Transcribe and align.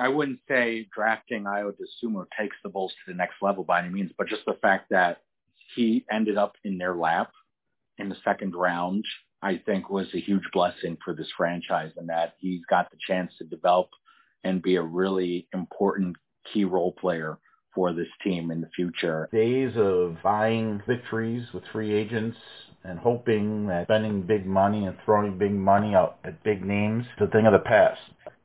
I 0.00 0.08
wouldn't 0.08 0.40
say 0.48 0.88
drafting 0.94 1.44
Ayo 1.44 1.72
Dosunmu 1.72 2.24
takes 2.38 2.56
the 2.62 2.70
Bulls 2.70 2.92
to 2.92 3.12
the 3.12 3.16
next 3.16 3.34
level 3.42 3.64
by 3.64 3.80
any 3.80 3.90
means, 3.90 4.12
but 4.16 4.28
just 4.28 4.46
the 4.46 4.56
fact 4.62 4.88
that 4.90 5.18
he 5.74 6.06
ended 6.10 6.38
up 6.38 6.54
in 6.64 6.78
their 6.78 6.94
lap 6.96 7.30
in 7.98 8.08
the 8.08 8.16
second 8.24 8.54
round, 8.54 9.04
I 9.42 9.60
think 9.66 9.90
was 9.90 10.06
a 10.14 10.20
huge 10.20 10.44
blessing 10.54 10.96
for 11.04 11.14
this 11.14 11.28
franchise 11.36 11.92
and 11.98 12.08
that 12.08 12.34
he's 12.38 12.62
got 12.70 12.90
the 12.90 12.96
chance 13.06 13.30
to 13.38 13.44
develop 13.44 13.90
and 14.42 14.62
be 14.62 14.76
a 14.76 14.82
really 14.82 15.46
important 15.52 16.16
key 16.50 16.64
role 16.64 16.92
player 16.92 17.38
for 17.74 17.92
this 17.92 18.08
team 18.24 18.50
in 18.50 18.62
the 18.62 18.70
future. 18.74 19.28
Days 19.32 19.72
of 19.76 20.16
buying 20.22 20.82
victories 20.88 21.46
with 21.52 21.62
free 21.72 21.92
agents 21.92 22.38
and 22.84 22.98
hoping 22.98 23.66
that 23.66 23.86
spending 23.86 24.22
big 24.22 24.46
money 24.46 24.86
and 24.86 24.96
throwing 25.04 25.36
big 25.36 25.52
money 25.52 25.94
out 25.94 26.18
at 26.24 26.42
big 26.42 26.64
names 26.64 27.04
is 27.04 27.28
a 27.28 27.30
thing 27.30 27.46
of 27.46 27.52
the 27.52 27.58
past. 27.58 28.00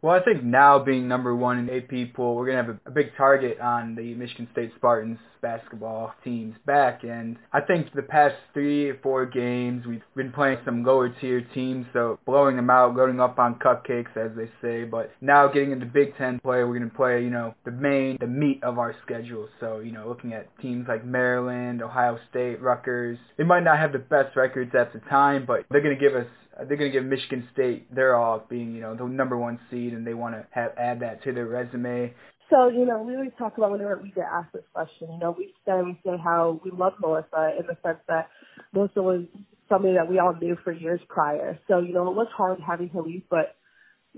Well, 0.05 0.13
I 0.13 0.23
think 0.23 0.43
now 0.43 0.77
being 0.77 1.07
number 1.07 1.35
one 1.35 1.57
in 1.57 1.67
AP 1.67 2.13
poll, 2.13 2.35
we're 2.35 2.45
going 2.45 2.63
to 2.63 2.63
have 2.63 2.79
a, 2.85 2.89
a 2.89 2.93
big 2.93 3.17
target 3.17 3.59
on 3.59 3.95
the 3.95 4.13
Michigan 4.13 4.47
State 4.51 4.71
Spartans 4.75 5.17
basketball 5.41 6.13
teams 6.23 6.55
back. 6.67 7.03
And 7.03 7.37
I 7.51 7.61
think 7.61 7.91
the 7.91 8.03
past 8.03 8.35
three 8.53 8.91
or 8.91 8.99
four 9.01 9.25
games, 9.25 9.83
we've 9.87 10.03
been 10.15 10.31
playing 10.31 10.59
some 10.63 10.83
lower 10.83 11.09
tier 11.09 11.41
teams, 11.55 11.87
so 11.91 12.19
blowing 12.27 12.55
them 12.55 12.69
out, 12.69 12.95
loading 12.95 13.19
up 13.19 13.39
on 13.39 13.55
cupcakes, 13.55 14.15
as 14.15 14.29
they 14.37 14.47
say. 14.61 14.83
But 14.83 15.09
now 15.21 15.47
getting 15.47 15.71
into 15.71 15.87
Big 15.87 16.15
Ten 16.19 16.39
play, 16.39 16.63
we're 16.63 16.77
going 16.77 16.87
to 16.87 16.95
play, 16.95 17.23
you 17.23 17.31
know, 17.31 17.55
the 17.65 17.71
main, 17.71 18.17
the 18.19 18.27
meat 18.27 18.63
of 18.63 18.77
our 18.77 18.95
schedule. 19.03 19.47
So, 19.59 19.79
you 19.79 19.91
know, 19.91 20.07
looking 20.07 20.33
at 20.33 20.55
teams 20.61 20.85
like 20.87 21.03
Maryland, 21.03 21.81
Ohio 21.81 22.19
State, 22.29 22.61
Rutgers, 22.61 23.17
they 23.39 23.43
might 23.43 23.63
not 23.63 23.79
have 23.79 23.91
the 23.91 23.97
best 23.97 24.35
records 24.35 24.71
at 24.79 24.93
the 24.93 24.99
time, 25.09 25.45
but 25.47 25.65
they're 25.71 25.81
going 25.81 25.97
to 25.97 25.99
give 25.99 26.15
us 26.15 26.27
Uh, 26.57 26.65
they're 26.65 26.77
going 26.77 26.91
to 26.91 26.97
give 26.97 27.05
Michigan 27.05 27.47
State 27.53 27.93
their 27.93 28.15
all 28.15 28.45
being, 28.49 28.73
you 28.73 28.81
know, 28.81 28.95
the 28.95 29.05
number 29.05 29.37
one 29.37 29.59
seed, 29.69 29.93
and 29.93 30.05
they 30.05 30.13
want 30.13 30.35
to 30.35 30.45
have 30.51 30.71
add 30.77 30.99
that 31.01 31.23
to 31.23 31.33
their 31.33 31.45
resume. 31.45 32.13
So, 32.49 32.67
you 32.69 32.85
know, 32.85 33.01
we 33.01 33.15
always 33.15 33.31
talk 33.37 33.57
about 33.57 33.71
whenever 33.71 33.99
we 34.01 34.11
get 34.11 34.25
asked 34.31 34.53
this 34.53 34.63
question, 34.73 35.11
you 35.11 35.19
know, 35.19 35.35
we 35.37 35.53
say, 35.65 35.81
we 35.81 35.99
say 36.05 36.15
how 36.23 36.61
we 36.63 36.71
love 36.71 36.93
Melissa 37.01 37.55
in 37.59 37.65
the 37.65 37.75
sense 37.83 37.97
that 38.07 38.29
Melissa 38.71 39.01
was 39.01 39.23
somebody 39.67 39.95
that 39.95 40.07
we 40.07 40.19
all 40.19 40.35
knew 40.39 40.55
for 40.63 40.71
years 40.71 40.99
prior. 41.09 41.57
So, 41.67 41.79
you 41.79 41.91
know, 41.91 42.07
it 42.07 42.15
was 42.15 42.27
hard 42.35 42.59
having 42.59 42.89
her 42.89 43.01
leave, 43.01 43.23
but 43.29 43.55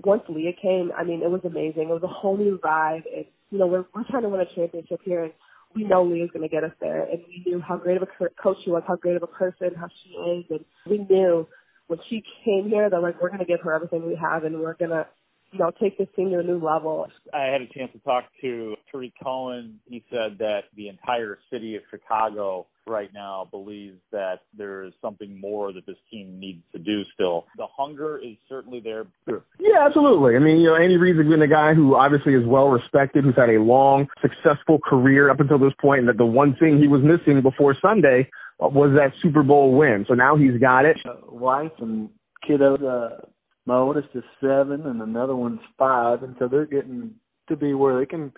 once 0.04 0.22
Leah 0.28 0.52
came, 0.60 0.92
I 0.96 1.04
mean, 1.04 1.22
it 1.22 1.30
was 1.30 1.40
amazing. 1.44 1.84
It 1.84 1.88
was 1.88 2.02
a 2.02 2.06
whole 2.06 2.36
new 2.36 2.58
vibe. 2.58 3.04
And, 3.14 3.24
you 3.50 3.58
know, 3.58 3.66
we're, 3.66 3.86
we're 3.94 4.04
trying 4.04 4.22
to 4.22 4.28
win 4.28 4.40
a 4.40 4.54
championship 4.54 5.00
here, 5.04 5.24
and 5.24 5.32
we 5.74 5.84
know 5.84 6.04
Leah's 6.04 6.30
going 6.30 6.46
to 6.46 6.54
get 6.54 6.64
us 6.64 6.72
there. 6.80 7.02
And 7.04 7.20
we 7.26 7.42
knew 7.46 7.60
how 7.60 7.76
great 7.78 7.96
of 7.96 8.02
a 8.02 8.42
coach 8.42 8.58
she 8.62 8.70
was, 8.70 8.82
how 8.86 8.96
great 8.96 9.16
of 9.16 9.22
a 9.22 9.26
person, 9.26 9.70
how 9.74 9.88
she 10.02 10.10
is. 10.10 10.44
And 10.50 10.64
we 10.88 10.98
knew 10.98 11.48
when 11.88 11.98
she 12.08 12.22
came 12.44 12.68
here, 12.68 12.88
they're 12.88 13.00
like, 13.00 13.20
we're 13.20 13.28
going 13.28 13.40
to 13.40 13.44
give 13.44 13.60
her 13.62 13.72
everything 13.72 14.06
we 14.06 14.14
have, 14.14 14.44
and 14.44 14.60
we're 14.60 14.74
going 14.74 14.90
to, 14.90 15.06
you 15.52 15.58
know, 15.58 15.72
take 15.80 15.96
this 15.96 16.08
team 16.14 16.30
to 16.30 16.38
a 16.38 16.42
new 16.42 16.58
level. 16.58 17.06
I 17.32 17.44
had 17.44 17.62
a 17.62 17.66
chance 17.66 17.90
to 17.92 17.98
talk 18.00 18.24
to 18.42 18.76
Tarik 18.92 19.14
Cohen. 19.22 19.80
He 19.88 20.04
said 20.10 20.36
that 20.38 20.64
the 20.76 20.88
entire 20.88 21.38
city 21.50 21.76
of 21.76 21.82
Chicago 21.90 22.66
right 22.86 23.10
now 23.14 23.48
believes 23.50 23.98
that 24.12 24.40
there 24.56 24.82
is 24.82 24.92
something 25.00 25.40
more 25.40 25.72
that 25.72 25.86
this 25.86 25.96
team 26.10 26.38
needs 26.38 26.62
to 26.72 26.78
do 26.78 27.04
still. 27.14 27.46
The 27.56 27.66
hunger 27.66 28.18
is 28.18 28.36
certainly 28.48 28.80
there. 28.80 29.06
Yeah, 29.58 29.86
absolutely. 29.86 30.36
I 30.36 30.38
mean, 30.38 30.58
you 30.58 30.68
know, 30.68 30.76
Andy 30.76 30.98
Reid's 30.98 31.18
been 31.18 31.42
a 31.42 31.48
guy 31.48 31.72
who 31.72 31.94
obviously 31.96 32.34
is 32.34 32.44
well 32.44 32.68
respected, 32.68 33.24
who's 33.24 33.36
had 33.36 33.50
a 33.50 33.60
long, 33.60 34.08
successful 34.20 34.78
career 34.78 35.30
up 35.30 35.40
until 35.40 35.58
this 35.58 35.74
point, 35.80 36.00
and 36.00 36.08
that 36.08 36.18
the 36.18 36.26
one 36.26 36.54
thing 36.56 36.78
he 36.78 36.88
was 36.88 37.02
missing 37.02 37.40
before 37.40 37.74
Sunday 37.80 38.28
was 38.58 38.90
that 38.96 39.12
Super 39.22 39.42
Bowl 39.42 39.76
win. 39.76 40.04
So 40.08 40.14
now 40.14 40.36
he's 40.36 40.58
got 40.60 40.84
it. 40.84 40.96
Uh, 41.04 41.14
wife 41.30 41.72
and 41.78 42.10
kiddos, 42.48 42.82
uh, 42.82 43.20
my 43.66 43.76
oldest 43.76 44.08
is 44.14 44.24
seven 44.40 44.86
and 44.86 45.02
another 45.02 45.36
one's 45.36 45.60
five, 45.78 46.22
and 46.22 46.34
so 46.38 46.48
they're 46.48 46.66
getting 46.66 47.14
to 47.48 47.56
be 47.56 47.74
where 47.74 47.98
they 47.98 48.06
can, 48.06 48.32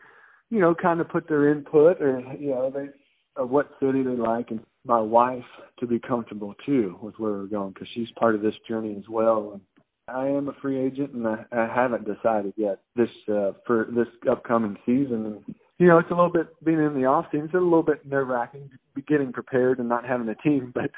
you 0.50 0.60
know, 0.60 0.74
kind 0.74 1.00
of 1.00 1.08
put 1.08 1.28
their 1.28 1.50
input 1.50 2.00
or 2.02 2.20
you 2.38 2.50
know 2.50 2.70
they 2.70 2.88
of 3.36 3.50
what 3.50 3.70
city 3.80 4.02
they 4.02 4.10
like, 4.10 4.50
and 4.50 4.60
my 4.84 5.00
wife 5.00 5.44
to 5.78 5.86
be 5.86 5.98
comfortable 5.98 6.54
too 6.66 6.98
with 7.00 7.14
where 7.18 7.32
we're 7.32 7.46
going 7.46 7.72
because 7.72 7.88
she's 7.94 8.10
part 8.18 8.34
of 8.34 8.42
this 8.42 8.54
journey 8.68 8.96
as 8.98 9.08
well. 9.08 9.52
And 9.52 9.60
I 10.08 10.26
am 10.26 10.48
a 10.48 10.52
free 10.60 10.78
agent, 10.78 11.12
and 11.12 11.26
I, 11.26 11.44
I 11.52 11.66
haven't 11.66 12.06
decided 12.06 12.54
yet 12.56 12.80
this 12.96 13.10
uh, 13.32 13.52
for 13.66 13.88
this 13.94 14.08
upcoming 14.30 14.76
season. 14.84 15.26
And 15.26 15.54
you 15.80 15.86
know, 15.86 15.98
it's 15.98 16.10
a 16.10 16.14
little 16.14 16.30
bit 16.30 16.62
being 16.62 16.78
in 16.78 16.94
the 16.94 17.06
off 17.06 17.24
season. 17.32 17.46
It's 17.46 17.54
a 17.54 17.58
little 17.58 17.82
bit 17.82 18.06
nerve 18.06 18.28
wracking, 18.28 18.68
getting 19.08 19.32
prepared 19.32 19.78
and 19.78 19.88
not 19.88 20.06
having 20.06 20.28
a 20.28 20.34
team, 20.36 20.72
but 20.74 20.90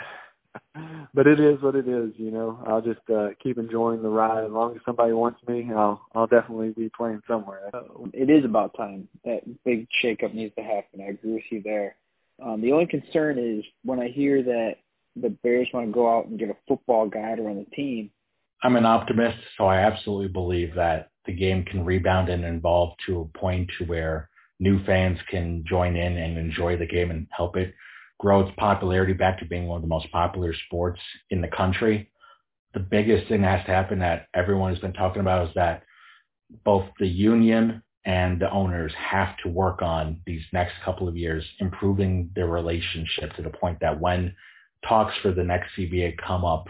but 1.15 1.27
it 1.27 1.41
is 1.41 1.63
what 1.63 1.77
it 1.77 1.87
is. 1.87 2.11
You 2.17 2.33
know, 2.33 2.59
I'll 2.67 2.83
just 2.83 3.01
uh, 3.09 3.29
keep 3.41 3.59
enjoying 3.59 4.03
the 4.03 4.09
ride. 4.09 4.45
As 4.45 4.51
long 4.51 4.75
as 4.75 4.83
somebody 4.85 5.13
wants 5.13 5.41
me, 5.47 5.71
I'll 5.73 6.03
I'll 6.17 6.27
definitely 6.27 6.71
be 6.71 6.91
playing 6.97 7.23
somewhere. 7.29 7.71
It 8.13 8.29
is 8.29 8.45
about 8.45 8.77
time 8.77 9.09
that 9.25 9.43
big 9.65 9.87
shakeup 10.03 10.35
needs 10.35 10.55
to 10.57 10.63
happen. 10.63 11.01
I 11.01 11.11
agree 11.11 11.35
with 11.35 11.43
you 11.51 11.63
there. 11.63 11.95
Um, 12.45 12.61
the 12.61 12.73
only 12.73 12.87
concern 12.87 13.39
is 13.39 13.65
when 13.85 14.01
I 14.01 14.09
hear 14.09 14.43
that 14.43 14.75
the 15.15 15.31
Bears 15.31 15.69
want 15.73 15.87
to 15.87 15.93
go 15.93 16.11
out 16.11 16.27
and 16.27 16.39
get 16.39 16.51
a 16.51 16.57
football 16.67 17.09
guy 17.09 17.37
to 17.37 17.43
run 17.43 17.59
the 17.59 17.77
team. 17.77 18.11
I'm 18.65 18.75
an 18.75 18.87
optimist, 18.87 19.39
so 19.57 19.67
I 19.67 19.79
absolutely 19.79 20.29
believe 20.29 20.75
that 20.75 21.11
the 21.27 21.33
game 21.33 21.65
can 21.65 21.85
rebound 21.85 22.29
and 22.29 22.45
evolve 22.45 22.95
to 23.07 23.21
a 23.21 23.39
point 23.39 23.71
to 23.79 23.85
where 23.85 24.29
new 24.63 24.83
fans 24.85 25.19
can 25.29 25.65
join 25.67 25.97
in 25.97 26.17
and 26.17 26.39
enjoy 26.39 26.77
the 26.77 26.87
game 26.87 27.11
and 27.11 27.27
help 27.37 27.57
it 27.57 27.75
grow 28.21 28.47
its 28.47 28.55
popularity 28.57 29.13
back 29.13 29.37
to 29.41 29.45
being 29.45 29.67
one 29.67 29.77
of 29.77 29.83
the 29.83 29.89
most 29.89 30.11
popular 30.13 30.55
sports 30.67 31.01
in 31.31 31.41
the 31.41 31.49
country. 31.49 32.09
The 32.73 32.81
biggest 32.81 33.29
thing 33.29 33.43
that 33.43 33.59
has 33.59 33.67
to 33.67 33.73
happen 33.73 33.99
that 33.99 34.29
everyone 34.35 34.73
has 34.73 34.81
been 34.81 34.93
talking 34.93 35.21
about 35.21 35.49
is 35.49 35.55
that 35.57 35.83
both 36.65 36.85
the 37.01 37.09
union 37.09 37.83
and 38.05 38.41
the 38.41 38.51
owners 38.53 38.93
have 38.97 39.37
to 39.43 39.49
work 39.49 39.83
on 39.83 40.21
these 40.27 40.43
next 40.53 40.75
couple 40.85 41.09
of 41.09 41.17
years, 41.17 41.45
improving 41.59 42.31
their 42.37 42.47
relationship 42.47 43.35
to 43.35 43.43
the 43.43 43.51
point 43.51 43.79
that 43.81 44.01
when 44.01 44.33
talks 44.89 45.15
for 45.23 45.33
the 45.33 45.43
next 45.43 45.71
CBA 45.77 46.17
come 46.25 46.45
up, 46.45 46.69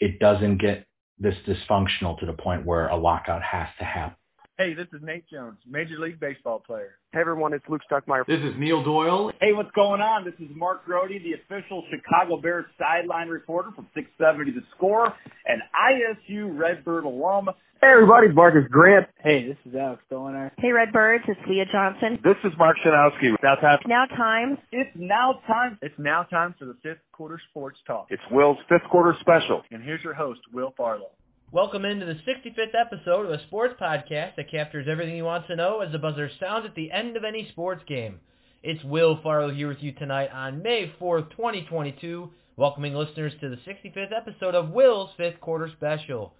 it 0.00 0.18
doesn't 0.18 0.58
get 0.58 0.86
this 1.18 1.34
dysfunctional 1.46 2.18
to 2.20 2.26
the 2.26 2.34
point 2.34 2.66
where 2.66 2.88
a 2.88 2.96
lockout 2.96 3.42
has 3.42 3.68
to 3.78 3.84
happen. 3.84 4.16
Hey, 4.58 4.72
this 4.72 4.86
is 4.94 5.00
Nate 5.02 5.28
Jones, 5.28 5.58
Major 5.70 5.98
League 5.98 6.18
Baseball 6.18 6.60
player. 6.60 6.94
Hey 7.12 7.20
everyone, 7.20 7.52
it's 7.52 7.66
Luke 7.68 7.82
Stuckmeyer. 7.92 8.24
This 8.26 8.40
is 8.40 8.54
Neil 8.56 8.82
Doyle. 8.82 9.30
Hey, 9.38 9.52
what's 9.52 9.70
going 9.72 10.00
on? 10.00 10.24
This 10.24 10.32
is 10.40 10.48
Mark 10.56 10.86
Grote, 10.86 11.10
the 11.10 11.34
official 11.34 11.84
Chicago 11.90 12.40
Bears 12.40 12.64
sideline 12.78 13.28
reporter 13.28 13.68
from 13.76 13.86
670 13.94 14.52
The 14.52 14.66
Score, 14.74 15.12
and 15.44 15.60
ISU 15.76 16.58
Redbird 16.58 17.04
alum. 17.04 17.50
Hey 17.82 17.88
everybody, 17.88 18.28
Marcus 18.28 18.64
Grant. 18.70 19.06
Hey, 19.22 19.46
this 19.46 19.58
is 19.66 19.74
Alex 19.78 20.00
Stoner. 20.06 20.50
Hey 20.56 20.72
Redbirds, 20.72 21.24
it's 21.28 21.40
Leah 21.46 21.66
Johnson. 21.70 22.18
This 22.24 22.36
is 22.42 22.52
Mark 22.56 22.78
Schanowski. 22.82 23.36
Now 23.42 23.56
time. 23.56 23.78
Now 23.86 24.06
time. 24.06 24.56
It's 24.72 24.88
now 24.96 25.38
time. 25.46 25.78
It's 25.82 25.98
now 25.98 26.22
time 26.22 26.54
for 26.58 26.64
the 26.64 26.76
fifth 26.82 27.00
quarter 27.12 27.38
sports 27.50 27.76
talk. 27.86 28.06
It's 28.08 28.22
Will's 28.30 28.56
fifth 28.70 28.88
quarter 28.90 29.14
special. 29.20 29.64
And 29.70 29.82
here's 29.82 30.02
your 30.02 30.14
host, 30.14 30.40
Will 30.54 30.72
Farlow. 30.78 31.10
Welcome 31.56 31.86
into 31.86 32.04
the 32.04 32.20
65th 32.30 32.74
episode 32.78 33.24
of 33.24 33.30
a 33.30 33.42
sports 33.46 33.76
podcast 33.80 34.36
that 34.36 34.50
captures 34.50 34.88
everything 34.90 35.16
you 35.16 35.24
want 35.24 35.46
to 35.46 35.56
know 35.56 35.80
as 35.80 35.90
the 35.90 35.98
buzzer 35.98 36.30
sounds 36.38 36.66
at 36.66 36.74
the 36.74 36.92
end 36.92 37.16
of 37.16 37.24
any 37.24 37.48
sports 37.48 37.82
game. 37.88 38.20
It's 38.62 38.84
Will 38.84 39.18
Farlow 39.22 39.54
here 39.54 39.68
with 39.68 39.82
you 39.82 39.92
tonight 39.92 40.28
on 40.34 40.62
May 40.62 40.92
4th, 41.00 41.30
2022, 41.30 42.30
welcoming 42.58 42.92
listeners 42.92 43.32
to 43.40 43.48
the 43.48 43.56
65th 43.56 44.12
episode 44.14 44.54
of 44.54 44.68
Will's 44.68 45.08
Fifth 45.16 45.40
Quarter 45.40 45.70
Special. 45.74 46.34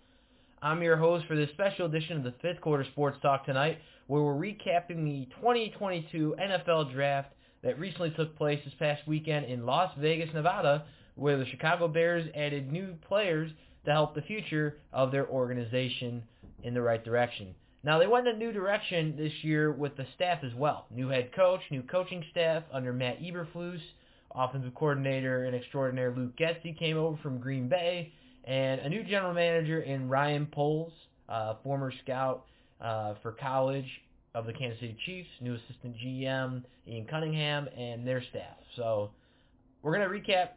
I'm 0.61 0.83
your 0.83 0.99
host 0.99 1.25
for 1.27 1.35
this 1.35 1.49
special 1.49 1.87
edition 1.87 2.19
of 2.19 2.23
the 2.23 2.35
Fifth 2.43 2.61
Quarter 2.61 2.85
Sports 2.93 3.17
Talk 3.23 3.47
tonight, 3.47 3.79
where 4.09 4.21
we're 4.21 4.35
recapping 4.35 5.03
the 5.03 5.27
2022 5.37 6.37
NFL 6.39 6.93
Draft 6.93 7.33
that 7.63 7.81
recently 7.81 8.11
took 8.11 8.37
place 8.37 8.61
this 8.67 8.75
past 8.79 9.01
weekend 9.09 9.47
in 9.47 9.65
Las 9.65 9.95
Vegas, 9.99 10.29
Nevada, 10.35 10.85
where 11.15 11.39
the 11.39 11.47
Chicago 11.47 11.89
Bears 11.89 12.29
added 12.35 12.71
new 12.71 12.95
players 13.09 13.51
to 13.87 13.93
help 13.93 14.15
the 14.15 14.23
future 14.23 14.77
of 14.93 15.11
their 15.11 15.27
organization 15.29 16.23
in 16.63 16.75
the 16.75 16.83
right 16.83 17.05
direction. 17.05 17.55
Now 17.85 17.99
they 17.99 18.07
went 18.07 18.27
in 18.27 18.35
a 18.35 18.39
new 18.39 18.53
direction 18.53 19.15
this 19.17 19.33
year 19.43 19.73
with 19.73 19.97
the 19.97 20.07
staff 20.17 20.41
as 20.43 20.53
well. 20.55 20.87
New 20.91 21.09
head 21.09 21.31
coach, 21.35 21.61
new 21.71 21.83
coaching 21.83 22.25
staff 22.33 22.65
under 22.73 22.93
Matt 22.93 23.23
Eberflus, 23.23 23.81
offensive 24.35 24.75
coordinator 24.75 25.45
and 25.45 25.55
extraordinaire 25.55 26.13
Luke 26.17 26.37
Getsy 26.37 26.77
came 26.77 26.97
over 26.97 27.17
from 27.23 27.39
Green 27.39 27.69
Bay, 27.69 28.13
and 28.45 28.81
a 28.81 28.89
new 28.89 29.05
general 29.05 29.33
manager 29.33 29.81
in 29.81 30.09
Ryan 30.09 30.47
Poles, 30.47 30.93
uh, 31.29 31.55
former 31.63 31.93
scout 32.03 32.45
uh, 32.81 33.15
for 33.23 33.33
college 33.33 33.89
of 34.35 34.47
the 34.47 34.53
Kansas 34.53 34.81
City 34.81 34.97
Chiefs, 35.07 35.29
new 35.41 35.55
assistant 35.55 35.97
GM 35.97 36.63
Ian 36.89 37.07
Cunningham, 37.07 37.69
and 37.77 38.07
their 38.07 38.23
staff. 38.31 38.57
So 38.75 39.11
we're 39.83 39.97
going 39.97 40.09
to 40.09 40.33
recap 40.33 40.51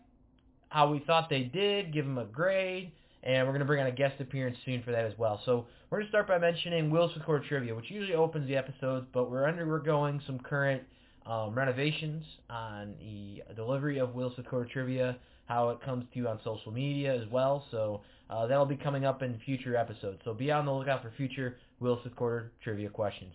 how 0.70 0.92
we 0.92 1.00
thought 1.00 1.30
they 1.30 1.44
did, 1.44 1.94
give 1.94 2.06
them 2.06 2.18
a 2.18 2.26
grade, 2.26 2.92
and 3.24 3.46
we're 3.46 3.52
going 3.52 3.60
to 3.60 3.66
bring 3.66 3.82
on 3.82 3.88
a 3.88 3.92
guest 3.92 4.20
appearance 4.20 4.58
soon 4.66 4.82
for 4.84 4.92
that 4.92 5.06
as 5.06 5.14
well. 5.18 5.42
So 5.46 5.66
we're 5.90 6.00
going 6.00 6.08
to 6.08 6.12
start 6.12 6.28
by 6.28 6.38
mentioning 6.38 6.90
Will's 6.90 7.16
Record 7.18 7.44
Trivia, 7.48 7.76
which 7.76 7.90
usually 7.90 8.16
opens 8.16 8.48
the 8.48 8.56
episodes, 8.56 9.08
but 9.14 9.30
we're 9.30 9.48
undergoing 9.48 10.22
some 10.26 10.40
current 10.40 10.84
um, 11.26 11.54
renovations 11.54 12.24
on 12.50 12.96
the 13.00 13.44
delivery 13.56 14.00
of 14.00 14.16
Will's 14.16 14.38
Record 14.38 14.70
Trivia, 14.70 15.18
how 15.46 15.70
it 15.70 15.82
comes 15.82 16.06
to 16.14 16.20
you 16.20 16.28
on 16.28 16.40
social 16.44 16.72
media 16.72 17.14
as 17.14 17.28
well. 17.30 17.66
So 17.72 18.02
uh, 18.30 18.48
that'll 18.48 18.66
be 18.66 18.78
coming 18.78 19.06
up 19.06 19.22
in 19.22 19.40
future 19.46 19.76
episodes. 19.76 20.20
So 20.24 20.34
be 20.34 20.52
on 20.52 20.66
the 20.66 20.72
lookout 20.72 21.04
for 21.04 21.12
future 21.18 21.58
Will's 21.80 22.04
Record 22.06 22.52
Trivia 22.64 22.90
questions. 22.90 23.34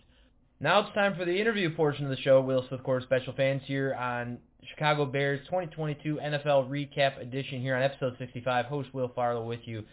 Now 0.61 0.79
it's 0.79 0.93
time 0.95 1.15
for 1.17 1.25
the 1.25 1.37
interview 1.37 1.69
portion 1.75 2.05
of 2.05 2.09
the 2.09 2.21
show. 2.21 2.39
Will's 2.39 2.65
Fifth 2.69 2.83
Quarter 2.83 3.05
Special 3.05 3.33
Fans 3.33 3.61
here 3.65 3.93
on 3.93 4.37
Chicago 4.69 5.05
Bears 5.05 5.41
2022 5.47 6.17
NFL 6.23 6.69
Recap 6.69 7.21
Edition 7.21 7.59
here 7.59 7.75
on 7.75 7.83
episode 7.83 8.15
65. 8.17 8.65
Host 8.67 8.93
Will 8.93 9.11
Farlow 9.13 9.45
with 9.45 9.59
you. 9.65 9.83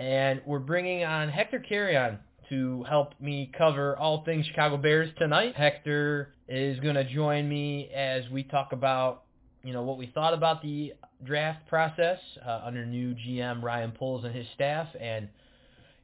And 0.00 0.42
we're 0.44 0.58
bringing 0.58 1.04
on 1.04 1.28
Hector 1.28 1.60
Carrion 1.60 2.18
to 2.48 2.82
help 2.88 3.14
me 3.20 3.52
cover 3.56 3.96
all 3.96 4.24
things 4.24 4.44
Chicago 4.46 4.76
Bears 4.76 5.08
tonight. 5.18 5.54
Hector 5.54 6.34
is 6.48 6.80
going 6.80 6.96
to 6.96 7.04
join 7.04 7.48
me 7.48 7.90
as 7.94 8.28
we 8.30 8.42
talk 8.42 8.72
about, 8.72 9.22
you 9.62 9.72
know, 9.72 9.82
what 9.82 9.98
we 9.98 10.06
thought 10.06 10.34
about 10.34 10.62
the 10.62 10.94
draft 11.24 11.64
process 11.68 12.18
uh, 12.44 12.62
under 12.64 12.84
new 12.84 13.14
GM 13.14 13.62
Ryan 13.62 13.92
Poles 13.92 14.24
and 14.24 14.34
his 14.34 14.48
staff. 14.56 14.88
And 15.00 15.28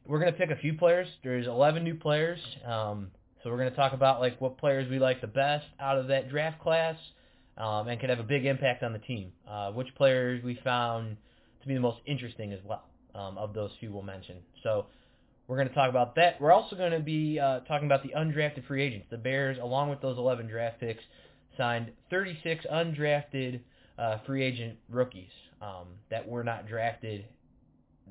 we're 0.06 0.20
going 0.20 0.32
to 0.32 0.38
pick 0.38 0.50
a 0.50 0.60
few 0.60 0.74
players. 0.74 1.08
There's 1.24 1.48
11 1.48 1.82
new 1.82 1.96
players. 1.96 2.38
Um, 2.64 3.08
so 3.44 3.50
we're 3.50 3.58
going 3.58 3.70
to 3.70 3.76
talk 3.76 3.92
about 3.92 4.20
like 4.20 4.40
what 4.40 4.56
players 4.56 4.90
we 4.90 4.98
like 4.98 5.20
the 5.20 5.26
best 5.26 5.66
out 5.78 5.98
of 5.98 6.08
that 6.08 6.30
draft 6.30 6.60
class 6.60 6.96
um, 7.58 7.88
and 7.88 8.00
could 8.00 8.08
have 8.08 8.18
a 8.18 8.24
big 8.24 8.46
impact 8.46 8.82
on 8.82 8.94
the 8.94 8.98
team. 8.98 9.32
Uh, 9.46 9.70
which 9.70 9.94
players 9.96 10.42
we 10.42 10.58
found 10.64 11.18
to 11.60 11.68
be 11.68 11.74
the 11.74 11.80
most 11.80 11.98
interesting 12.06 12.54
as 12.54 12.60
well 12.64 12.84
um, 13.14 13.36
of 13.36 13.52
those 13.52 13.70
few 13.78 13.92
we'll 13.92 14.02
mention. 14.02 14.36
So 14.62 14.86
we're 15.46 15.56
going 15.56 15.68
to 15.68 15.74
talk 15.74 15.90
about 15.90 16.14
that. 16.16 16.40
We're 16.40 16.52
also 16.52 16.74
going 16.74 16.92
to 16.92 17.00
be 17.00 17.38
uh, 17.38 17.60
talking 17.60 17.86
about 17.86 18.02
the 18.02 18.14
undrafted 18.16 18.66
free 18.66 18.82
agents. 18.82 19.06
The 19.10 19.18
Bears, 19.18 19.58
along 19.62 19.90
with 19.90 20.00
those 20.00 20.16
11 20.16 20.46
draft 20.46 20.80
picks, 20.80 21.02
signed 21.58 21.92
36 22.10 22.64
undrafted 22.72 23.60
uh, 23.98 24.18
free 24.26 24.42
agent 24.42 24.78
rookies 24.88 25.30
um, 25.60 25.88
that 26.10 26.26
were 26.26 26.44
not 26.44 26.66
drafted 26.66 27.26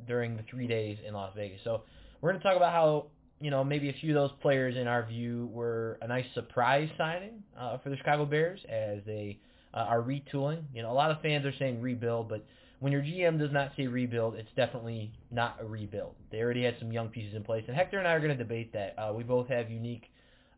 during 0.07 0.37
the 0.37 0.43
three 0.49 0.67
days 0.67 0.99
in 1.05 1.15
Las 1.15 1.33
Vegas. 1.35 1.59
So 1.63 1.81
we're 2.21 2.31
going 2.31 2.41
to 2.41 2.47
talk 2.47 2.55
about 2.55 2.71
how 2.71 3.07
you 3.43 3.51
know 3.51 3.61
maybe 3.61 3.89
a 3.89 3.93
few 3.93 4.11
of 4.11 4.15
those 4.15 4.39
players 4.41 4.77
in 4.77 4.87
our 4.87 5.05
view 5.05 5.49
were 5.51 5.97
a 6.01 6.07
nice 6.07 6.25
surprise 6.33 6.89
signing 6.97 7.43
uh, 7.59 7.77
for 7.79 7.89
the 7.89 7.97
Chicago 7.97 8.25
Bears 8.25 8.61
as 8.69 8.99
they 9.05 9.37
uh, 9.73 9.79
are 9.79 10.01
retooling. 10.01 10.63
You 10.73 10.81
know, 10.81 10.91
a 10.91 10.93
lot 10.93 11.11
of 11.11 11.21
fans 11.21 11.45
are 11.45 11.53
saying 11.59 11.81
rebuild, 11.81 12.29
but 12.29 12.45
when 12.79 12.93
your 12.93 13.01
GM 13.01 13.37
does 13.37 13.51
not 13.51 13.71
say 13.75 13.85
rebuild, 13.85 14.35
it's 14.35 14.49
definitely 14.55 15.11
not 15.29 15.57
a 15.59 15.65
rebuild. 15.65 16.15
They 16.31 16.39
already 16.39 16.63
had 16.63 16.75
some 16.79 16.93
young 16.93 17.09
pieces 17.09 17.35
in 17.35 17.43
place, 17.43 17.65
and 17.67 17.75
Hector 17.75 17.99
and 17.99 18.07
I 18.07 18.13
are 18.13 18.19
going 18.19 18.31
to 18.31 18.41
debate 18.41 18.71
that. 18.71 18.95
Uh, 18.97 19.11
we 19.13 19.23
both 19.23 19.49
have 19.49 19.69
unique 19.69 20.05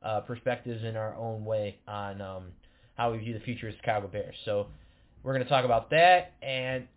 uh, 0.03 0.19
perspectives 0.21 0.83
in 0.83 0.95
our 0.95 1.15
own 1.15 1.43
way 1.43 1.79
on 1.87 2.21
um, 2.21 2.43
how 2.93 3.11
we 3.11 3.17
view 3.17 3.33
the 3.33 3.43
future 3.43 3.67
of 3.67 3.73
the 3.73 3.79
Chicago 3.79 4.07
Bears. 4.07 4.35
So 4.45 4.67
we're 5.23 5.33
going 5.33 5.43
to 5.43 5.49
talk 5.49 5.65
about 5.65 5.89
that 5.89 6.33
and 6.43 6.87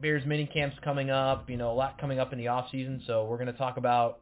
Bears 0.00 0.24
mini 0.24 0.46
camps 0.46 0.76
coming 0.84 1.10
up. 1.10 1.50
You 1.50 1.56
know, 1.56 1.72
a 1.72 1.74
lot 1.74 1.98
coming 2.00 2.20
up 2.20 2.32
in 2.32 2.38
the 2.38 2.46
off 2.46 2.70
season. 2.70 3.02
So 3.08 3.24
we're 3.24 3.38
going 3.38 3.48
to 3.48 3.58
talk 3.58 3.76
about 3.76 4.20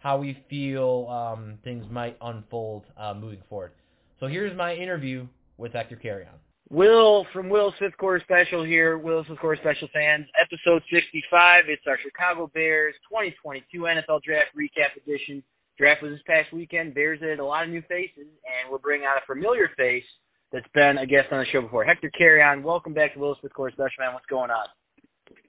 how 0.00 0.18
we 0.18 0.42
feel 0.50 1.06
um, 1.08 1.58
things 1.62 1.84
might 1.90 2.16
unfold 2.20 2.84
uh, 2.96 3.14
moving 3.14 3.42
forward. 3.48 3.72
So 4.18 4.26
here's 4.26 4.56
my 4.56 4.74
interview 4.74 5.26
with 5.56 5.72
Hector 5.72 5.96
Carrion. 5.96 6.32
Will 6.70 7.26
from 7.32 7.48
Will's 7.48 7.74
Fifth 7.78 7.96
Quarter 7.96 8.22
Special 8.24 8.62
here, 8.62 8.96
Will's 8.96 9.26
Fifth 9.26 9.38
Quarter 9.40 9.60
Special 9.60 9.88
fans, 9.92 10.26
episode 10.40 10.82
65. 10.92 11.64
It's 11.68 11.82
our 11.86 11.98
Chicago 11.98 12.50
Bears 12.54 12.94
2022 13.08 13.80
NFL 13.80 14.22
Draft 14.22 14.48
Recap 14.56 14.96
Edition. 15.02 15.42
Draft 15.78 16.02
was 16.02 16.12
this 16.12 16.20
past 16.26 16.52
weekend. 16.52 16.94
Bears 16.94 17.18
added 17.22 17.40
a 17.40 17.44
lot 17.44 17.64
of 17.64 17.70
new 17.70 17.82
faces, 17.88 18.18
and 18.18 18.70
we're 18.70 18.78
bringing 18.78 19.06
out 19.06 19.16
a 19.16 19.26
familiar 19.26 19.70
face 19.76 20.04
that's 20.52 20.68
been 20.74 20.98
a 20.98 21.06
guest 21.06 21.32
on 21.32 21.40
the 21.40 21.46
show 21.46 21.62
before. 21.62 21.84
Hector 21.84 22.10
Carrion, 22.10 22.62
welcome 22.62 22.94
back 22.94 23.14
to 23.14 23.20
Will's 23.20 23.38
Fifth 23.42 23.54
Quarter 23.54 23.74
Special, 23.74 23.96
man. 23.98 24.14
What's 24.14 24.26
going 24.26 24.50
on? 24.50 24.66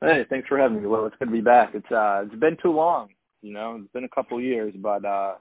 Hey, 0.01 0.25
thanks 0.29 0.47
for 0.47 0.57
having 0.57 0.81
me, 0.81 0.87
Will. 0.87 1.05
It's 1.05 1.15
good 1.19 1.25
to 1.25 1.31
be 1.31 1.41
back. 1.41 1.75
It's 1.75 1.91
uh, 1.91 2.23
it's 2.25 2.39
been 2.39 2.57
too 2.63 2.71
long, 2.71 3.09
you 3.41 3.53
know. 3.53 3.77
It's 3.81 3.91
been 3.91 4.03
a 4.03 4.09
couple 4.09 4.39
years, 4.39 4.73
but 4.77 5.05
uh, 5.05 5.33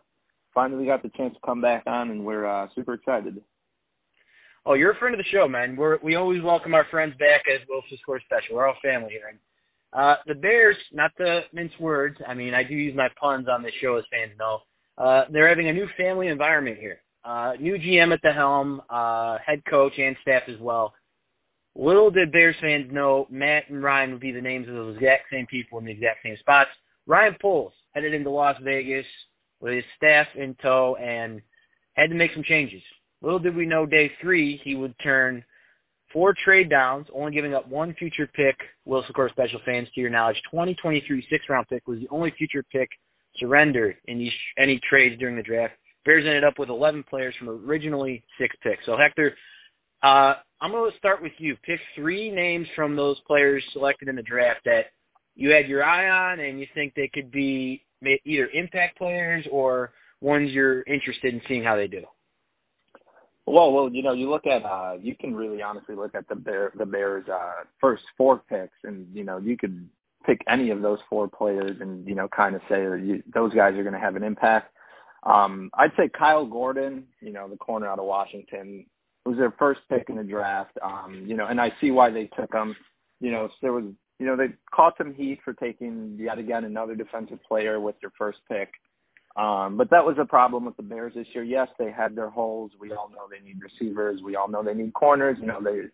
finally 0.55 0.87
got 0.87 1.03
the 1.03 1.11
chance 1.11 1.35
to 1.35 1.41
come 1.45 1.61
back 1.61 1.85
on, 1.87 2.11
and 2.11 2.25
we're 2.25 2.47
uh, 2.47 2.69
super 2.75 2.95
excited. 2.95 3.41
Oh, 4.67 4.75
you're 4.75 4.93
a 4.93 4.97
friend 4.97 5.15
of 5.15 5.19
the 5.19 5.31
show, 5.31 5.49
man. 5.49 5.77
We're 5.77 5.99
we 6.03 6.17
always 6.17 6.43
welcome 6.43 6.75
our 6.75 6.85
friends 6.91 7.15
back 7.19 7.45
as 7.53 7.61
Will's 7.69 7.85
Fifth 7.89 8.01
Quarter 8.05 8.25
Special. 8.27 8.57
We're 8.57 8.69
all 8.69 8.77
family 8.83 9.11
here. 9.11 9.39
Uh, 9.93 10.17
the 10.27 10.35
Bears, 10.35 10.77
not 10.93 11.11
to 11.17 11.45
mince 11.53 11.73
words, 11.81 12.19
I 12.27 12.35
mean 12.35 12.55
I 12.55 12.63
do 12.63 12.75
use 12.75 12.95
my 12.95 13.09
puns 13.21 13.49
on 13.49 13.63
this 13.63 13.73
show, 13.81 13.97
as 13.97 14.05
fans 14.11 14.33
know. 14.39 14.61
Uh, 14.99 15.25
they're 15.31 15.49
having 15.49 15.69
a 15.69 15.73
new 15.73 15.89
family 15.97 16.29
environment 16.29 16.79
here. 16.79 17.01
Uh, 17.25 17.55
new 17.59 17.79
GM 17.79 18.13
at 18.13 18.21
the 18.23 18.33
helm, 18.33 18.83
uh, 18.91 19.39
head 19.45 19.63
coach 19.65 19.99
and 19.99 20.17
staff 20.23 20.43
as 20.47 20.59
well. 20.59 20.95
Little 21.75 22.11
did 22.11 22.33
Bears 22.33 22.57
fans 22.61 22.93
know 22.93 23.27
Matt 23.31 23.69
and 23.71 23.83
Ryan 23.83 24.13
would 24.13 24.21
be 24.21 24.33
the 24.33 24.41
names 24.41 24.69
of 24.69 24.75
those 24.75 24.97
exact 24.97 25.25
same 25.31 25.47
people 25.47 25.79
in 25.79 25.85
the 25.85 25.93
exact 25.93 26.23
same 26.23 26.37
spots. 26.39 26.71
Ryan 27.07 27.37
Poles 27.41 27.73
headed 27.93 28.15
into 28.15 28.31
Las 28.31 28.57
Vegas 28.63 29.07
with 29.61 29.75
his 29.75 29.85
staff 29.97 30.27
in 30.35 30.55
tow 30.63 30.97
and 30.97 31.41
had 31.95 32.11
to 32.11 32.17
make 32.17 32.33
some 32.33 32.43
changes. 32.43 32.83
Little 33.23 33.39
did 33.39 33.55
we 33.55 33.67
know 33.67 33.87
day 33.87 34.11
three 34.21 34.57
he 34.65 34.75
would 34.75 34.95
turn 35.03 35.45
four 36.13 36.35
trade 36.45 36.71
downs, 36.71 37.07
only 37.15 37.33
giving 37.33 37.55
up 37.55 37.69
one 37.69 37.95
future 37.95 38.29
pick. 38.35 38.57
Will's 38.85 39.05
Fifth 39.07 39.15
Quarter 39.15 39.33
Special 39.33 39.61
fans, 39.65 39.89
to 39.95 40.01
your 40.01 40.11
knowledge, 40.11 40.41
2023 40.51 41.27
six-round 41.31 41.69
pick 41.69 41.87
was 41.87 42.01
the 42.01 42.09
only 42.11 42.31
future 42.33 42.65
pick 42.73 42.89
surrendered 43.37 43.97
in 44.07 44.19
these, 44.19 44.33
any 44.59 44.81
trades 44.89 45.19
during 45.19 45.37
the 45.37 45.43
draft. 45.43 45.75
Bears 46.05 46.25
ended 46.25 46.45
up 46.45 46.59
with 46.59 46.71
11 46.71 47.05
players 47.05 47.35
from 47.37 47.49
originally 47.49 48.25
six 48.39 48.57
picks. 48.63 48.85
So 48.87 48.97
Hector, 48.97 49.37
uh, 50.03 50.35
I'm 50.61 50.73
going 50.73 50.91
to 50.91 50.97
start 50.97 51.23
with 51.23 51.33
you. 51.39 51.57
Pick 51.63 51.81
three 51.95 52.31
names 52.31 52.67
from 52.75 52.97
those 52.97 53.21
players 53.27 53.63
selected 53.73 54.09
in 54.09 54.17
the 54.17 54.23
draft 54.23 54.61
that 54.65 54.87
you 55.41 55.51
had 55.51 55.67
your 55.69 55.83
eye 55.83 56.09
on 56.33 56.39
and 56.39 56.61
you 56.61 56.67
think 56.75 56.95
they 56.95 57.09
could 57.09 57.31
be 57.33 57.83
either 58.27 58.49
impact 58.53 58.99
players 58.99 59.47
or 59.51 59.93
ones 60.21 60.51
you're 60.51 60.83
interested 60.83 61.33
in 61.33 61.41
seeing 61.49 61.65
how 61.65 61.77
they 61.77 61.89
do. 61.89 62.05
Well, 63.47 63.73
well, 63.73 63.91
you 63.91 64.03
know, 64.03 64.13
you 64.13 64.29
look 64.29 64.47
at 64.47 64.65
uh 64.65 64.97
you 65.01 65.17
can 65.17 65.35
really 65.35 65.63
honestly 65.63 65.95
look 65.95 66.15
at 66.15 66.29
the 66.29 66.37
Bear 66.37 66.73
the 66.77 66.85
Bears 66.85 67.25
uh 67.29 67.65
first 67.81 68.03
four 68.19 68.43
picks 68.51 68.77
and 68.85 69.07
you 69.15 69.25
know, 69.25 69.39
you 69.39 69.57
could 69.57 69.89
pick 70.27 70.43
any 70.47 70.69
of 70.69 70.83
those 70.83 70.99
four 71.09 71.27
players 71.27 71.79
and 71.81 72.07
you 72.07 72.15
know 72.15 72.29
kind 72.29 72.55
of 72.55 72.61
say 72.69 72.85
that 72.85 73.01
you, 73.03 73.23
those 73.33 73.55
guys 73.55 73.75
are 73.75 73.83
going 73.83 73.95
to 73.95 73.99
have 73.99 74.17
an 74.17 74.23
impact. 74.23 74.75
Um 75.23 75.71
I'd 75.73 75.93
say 75.97 76.09
Kyler 76.09 76.51
Gordon, 76.51 77.05
you 77.23 77.33
know, 77.33 77.49
the 77.49 77.57
corner 77.57 77.89
out 77.89 77.99
of 77.99 78.05
Washington, 78.05 78.85
was 79.25 79.39
their 79.39 79.55
first 79.59 79.81
pick 79.89 80.11
in 80.11 80.17
the 80.17 80.23
draft. 80.23 80.77
Um, 80.83 81.25
you 81.27 81.35
know, 81.35 81.47
and 81.47 81.59
I 81.59 81.73
see 81.81 81.91
why 81.91 82.11
they 82.11 82.27
took 82.27 82.53
him. 82.53 82.77
You 83.21 83.31
know, 83.33 83.49
there 83.63 83.73
was 83.73 83.85
you 84.21 84.27
know, 84.27 84.37
they 84.37 84.51
caught 84.71 84.95
some 84.99 85.15
heat 85.15 85.41
for 85.43 85.55
taking 85.55 86.17
yet 86.21 86.39
again 86.39 86.65
another 86.65 86.95
defensive 86.95 87.43
player 87.43 87.81
with 87.81 87.97
your 88.03 88.13
first 88.19 88.39
pick. 88.49 88.69
Um, 89.37 89.79
but 89.79 89.89
that 89.91 90.05
was 90.05 90.17
a 90.19 90.27
problem 90.27 90.67
with 90.67 90.77
the 90.77 90.83
Bears 90.83 91.15
this 91.15 91.27
year. 91.35 91.43
Yes, 91.43 91.69
they 91.79 91.91
had 91.91 92.15
their 92.15 92.29
holes. 92.29 92.73
We 92.79 92.93
all 92.93 93.09
know 93.09 93.29
they 93.31 93.43
need 93.43 93.61
receivers. 93.63 94.21
We 94.23 94.37
all 94.37 94.49
know 94.49 94.63
they 94.63 94.75
need 94.75 94.93
corners. 94.93 95.39
You 95.41 95.47
know, 95.47 95.61
they 95.63 95.85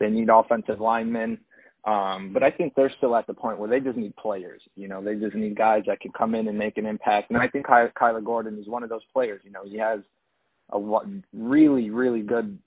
they 0.00 0.10
need 0.10 0.30
offensive 0.30 0.80
linemen. 0.80 1.38
Um, 1.84 2.32
but 2.32 2.42
I 2.42 2.50
think 2.50 2.74
they're 2.74 2.92
still 2.98 3.14
at 3.14 3.26
the 3.26 3.34
point 3.34 3.58
where 3.58 3.68
they 3.68 3.80
just 3.80 3.96
need 3.96 4.16
players. 4.16 4.62
You 4.74 4.88
know, 4.88 5.02
they 5.02 5.14
just 5.14 5.36
need 5.36 5.56
guys 5.56 5.84
that 5.86 6.00
can 6.00 6.10
come 6.10 6.34
in 6.34 6.48
and 6.48 6.58
make 6.58 6.76
an 6.76 6.86
impact. 6.86 7.30
And 7.30 7.38
I 7.38 7.46
think 7.46 7.66
Ky- 7.66 7.92
Kyler 7.96 8.24
Gordon 8.24 8.58
is 8.58 8.66
one 8.66 8.82
of 8.82 8.90
those 8.90 9.04
players. 9.12 9.42
You 9.44 9.52
know, 9.52 9.64
he 9.64 9.78
has 9.78 10.00
a 10.72 10.80
really, 11.32 11.90
really 11.90 12.22
good 12.22 12.58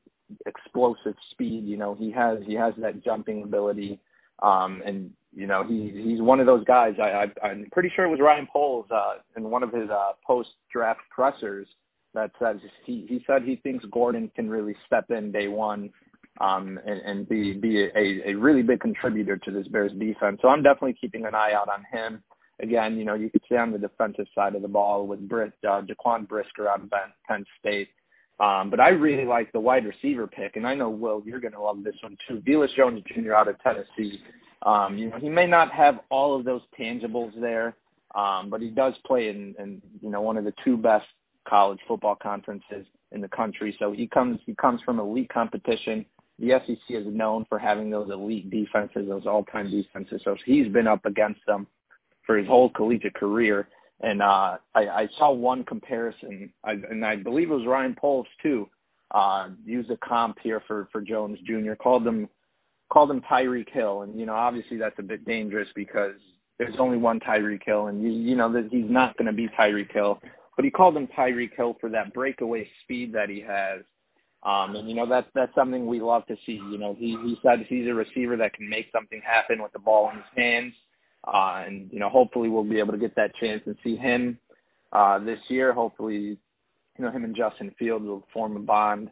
explosive 0.46 1.16
speed. 1.32 1.66
You 1.66 1.78
know, 1.78 1.94
he 1.94 2.10
has 2.12 2.40
he 2.46 2.54
has 2.54 2.74
that 2.78 3.04
jumping 3.04 3.44
ability. 3.44 4.00
Um, 4.42 4.82
and 4.86 5.12
you 5.36 5.48
know, 5.48 5.64
he 5.64 5.92
he's 5.94 6.22
one 6.22 6.40
of 6.40 6.46
those 6.46 6.64
guys. 6.66 6.96
I, 7.00 7.26
I 7.44 7.48
I'm 7.48 7.68
pretty 7.72 7.92
sure 7.96 8.06
it 8.06 8.10
was 8.10 8.20
Ryan 8.20 8.48
Poles 8.52 8.86
uh, 8.92 9.16
in 9.36 9.50
one 9.50 9.64
of 9.64 9.72
his 9.72 9.90
uh, 9.90 10.12
post 10.26 10.50
draft 10.72 11.02
pressers 11.10 11.68
that 12.14 12.32
says 12.40 12.58
he 12.86 13.06
he 13.08 13.24
said 13.26 13.44
he 13.44 13.58
thinks 13.58 13.86
Gordon 13.86 14.32
can 14.36 14.50
really 14.50 14.76
step 14.86 15.10
in 15.10 15.32
day 15.32 15.48
one 15.48 15.90
um, 16.42 16.80
and, 16.86 17.00
and 17.02 17.30
be 17.30 17.54
be 17.54 17.84
a, 17.84 18.30
a 18.30 18.34
really 18.36 18.62
big 18.62 18.80
contributor 18.80 19.38
to 19.38 19.52
this 19.52 19.68
Bears 19.68 19.92
defense. 19.94 20.40
So 20.42 20.50
I'm 20.50 20.64
definitely 20.64 20.98
keeping 21.00 21.26
an 21.26 21.36
eye 21.36 21.54
out 21.54 21.70
on 21.70 21.86
him. 21.92 22.24
Again, 22.62 22.98
you 22.98 23.06
know, 23.06 23.16
you 23.16 23.30
could 23.30 23.42
say 23.50 23.58
on 23.58 23.72
the 23.72 23.80
defensive 23.80 24.28
side 24.36 24.56
of 24.56 24.62
the 24.62 24.68
ball 24.68 25.08
with 25.08 25.28
Britt, 25.28 25.54
uh, 25.68 25.82
Jaquan 25.82 26.28
Brisker 26.28 26.68
out 26.68 26.84
of 26.84 26.92
Penn 27.28 27.46
State. 27.60 27.90
Um, 28.40 28.70
but 28.70 28.80
I 28.80 28.90
really 28.90 29.26
like 29.26 29.52
the 29.52 29.60
wide 29.60 29.86
receiver 29.86 30.28
pick, 30.28 30.56
and 30.56 30.66
I 30.66 30.74
know 30.74 30.90
Will, 30.90 31.22
you're 31.26 31.40
going 31.40 31.54
to 31.54 31.62
love 31.62 31.84
this 31.84 31.96
one 32.02 32.18
too. 32.28 32.42
Velus 32.46 32.74
Jones 32.76 33.04
Jr. 33.08 33.34
out 33.34 33.48
of 33.48 33.60
Tennessee. 33.62 34.22
Um, 34.64 34.98
you 34.98 35.10
know, 35.10 35.18
he 35.18 35.30
may 35.30 35.46
not 35.46 35.72
have 35.72 36.00
all 36.10 36.36
of 36.38 36.46
those 36.46 36.62
tangibles 36.80 37.40
there, 37.40 37.76
um, 38.16 38.50
but 38.50 38.62
he 38.62 38.70
does 38.70 38.94
play 39.06 39.30
in, 39.30 39.54
in 39.60 39.82
you 40.02 40.10
know 40.10 40.22
one 40.22 40.38
of 40.38 40.46
the 40.46 40.54
two 40.64 40.78
best 40.78 41.06
college 41.48 41.80
football 41.88 42.16
conferences 42.16 42.86
in 43.12 43.22
the 43.22 43.28
country. 43.28 43.76
So 43.80 43.92
he 43.92 44.08
comes 44.08 44.40
he 44.46 44.56
comes 44.56 44.82
from 44.82 45.00
elite 45.00 45.30
competition. 45.30 46.06
The 46.40 46.60
SEC 46.66 46.80
is 46.90 47.06
known 47.06 47.46
for 47.48 47.60
having 47.60 47.92
those 47.92 48.10
elite 48.10 48.50
defenses, 48.50 49.08
those 49.08 49.28
all-time 49.28 49.70
defenses. 49.70 50.22
So 50.24 50.36
he's 50.46 50.68
been 50.68 50.88
up 50.88 51.06
against 51.06 51.42
them 51.46 51.68
for 52.26 52.38
his 52.38 52.48
whole 52.48 52.70
collegiate 52.72 53.14
career. 53.14 53.68
And 54.02 54.22
uh, 54.22 54.58
I, 54.76 54.88
I 54.88 55.10
saw 55.18 55.32
one 55.32 55.64
comparison, 55.64 56.52
I, 56.64 56.72
and 56.72 57.06
I 57.06 57.16
believe 57.16 57.52
it 57.52 57.56
was 57.56 57.66
Ryan 57.66 57.96
Poles 57.96 58.28
too. 58.42 58.70
Uh, 59.12 59.50
used 59.64 59.92
a 59.92 59.98
comp 59.98 60.38
here 60.42 60.62
for 60.68 60.90
for 60.92 61.00
Jones 61.00 61.38
Jr. 61.46 61.74
called 61.74 62.04
them 62.04 62.28
called 62.92 63.12
him 63.12 63.22
Tyreek 63.22 63.70
Hill, 63.70 64.02
and 64.02 64.20
you 64.20 64.26
know 64.26 64.34
obviously 64.34 64.78
that's 64.78 64.98
a 65.00 65.04
bit 65.04 65.26
dangerous 65.26 65.70
because 65.76 66.16
there's 66.58 66.76
only 66.80 66.98
one 66.98 67.20
Tyreek 67.20 67.64
Hill, 67.64 67.88
and 67.88 68.02
you 68.02 68.10
you 68.10 68.36
know 68.36 68.52
that 68.52 68.70
he's 68.72 68.90
not 68.90 69.16
going 69.18 69.28
to 69.28 69.34
be 69.34 69.48
Tyreek 69.50 69.92
Hill. 69.92 70.20
but 70.56 70.66
he 70.66 70.72
called 70.72 70.98
him 70.98 71.08
Tyreek 71.08 71.56
Hill 71.56 71.78
for 71.80 71.90
that 71.90 72.14
breakaway 72.14 72.68
speed 72.84 73.14
that 73.14 73.30
he 73.30 73.42
has. 73.42 73.82
Um, 74.44 74.76
and 74.76 74.90
you 74.90 74.96
know 74.96 75.08
that's 75.08 75.28
that's 75.34 75.54
something 75.56 75.86
we 75.88 76.02
love 76.02 76.26
to 76.28 76.36
see. 76.46 76.54
You 76.54 76.78
know, 76.78 76.96
he 76.98 77.18
he 77.24 77.38
said 77.42 77.66
he's 77.68 77.88
a 77.88 77.94
receiver 77.94 78.36
that 78.38 78.54
can 78.54 78.70
make 78.70 78.88
something 78.92 79.22
happen 79.26 79.62
with 79.62 79.72
the 79.72 79.80
ball 79.80 80.10
in 80.10 80.18
his 80.18 80.26
hands. 80.36 80.74
Uh, 81.26 81.64
and 81.66 81.90
you 81.92 82.00
know, 82.00 82.10
hopefully 82.10 82.50
we'll 82.50 82.64
be 82.64 82.80
able 82.80 82.92
to 82.92 82.98
get 82.98 83.16
that 83.16 83.36
chance 83.36 83.62
and 83.66 83.76
see 83.84 83.96
him 83.96 84.38
uh, 84.92 85.20
this 85.20 85.40
year. 85.48 85.74
Hopefully, 85.74 86.38
you 86.98 87.06
know, 87.06 87.12
him 87.12 87.24
and 87.24 87.36
Justin 87.36 87.74
Fields 87.80 88.06
will 88.06 88.26
form 88.34 88.58
a 88.58 88.60
bond 88.60 89.10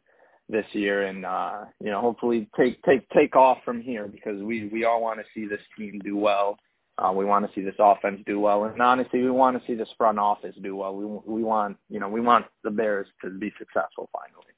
this 0.50 0.66
year, 0.74 1.08
and 1.08 1.26
uh, 1.26 1.66
you 1.80 1.90
know, 1.90 2.02
hopefully 2.02 2.50
take 2.58 2.82
take 2.84 3.08
take 3.10 3.36
off 3.36 3.60
from 3.64 3.82
here 3.82 4.08
because 4.08 4.42
we 4.44 4.68
we 4.68 4.84
all 4.84 5.02
want 5.02 5.20
to 5.20 5.26
see 5.34 5.48
this 5.48 5.62
team 5.78 6.00
do 6.04 6.18
well. 6.18 6.58
Uh, 6.98 7.12
we 7.12 7.26
want 7.26 7.48
to 7.48 7.52
see 7.56 7.64
this 7.64 7.76
offense 7.80 8.22
do 8.28 8.40
well, 8.40 8.66
and 8.66 8.82
honestly, 8.82 9.22
we 9.22 9.32
want 9.32 9.60
to 9.60 9.66
see 9.66 9.74
this 9.74 9.90
front 9.98 10.20
office 10.20 10.56
do 10.62 10.76
well. 10.76 10.96
We 10.96 11.06
we 11.06 11.44
want 11.44 11.78
you 11.90 12.00
know 12.00 12.10
we 12.10 12.22
want 12.22 12.46
the 12.64 12.72
Bears 12.72 13.08
to 13.24 13.30
be 13.30 13.52
successful 13.58 14.10
finally. 14.12 14.54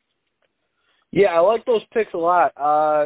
Yeah, 1.12 1.36
I 1.36 1.39
like 1.39 1.63
those 1.65 1.83
picks 1.93 2.13
a 2.15 2.17
lot. 2.17 2.51
Uh, 2.57 3.05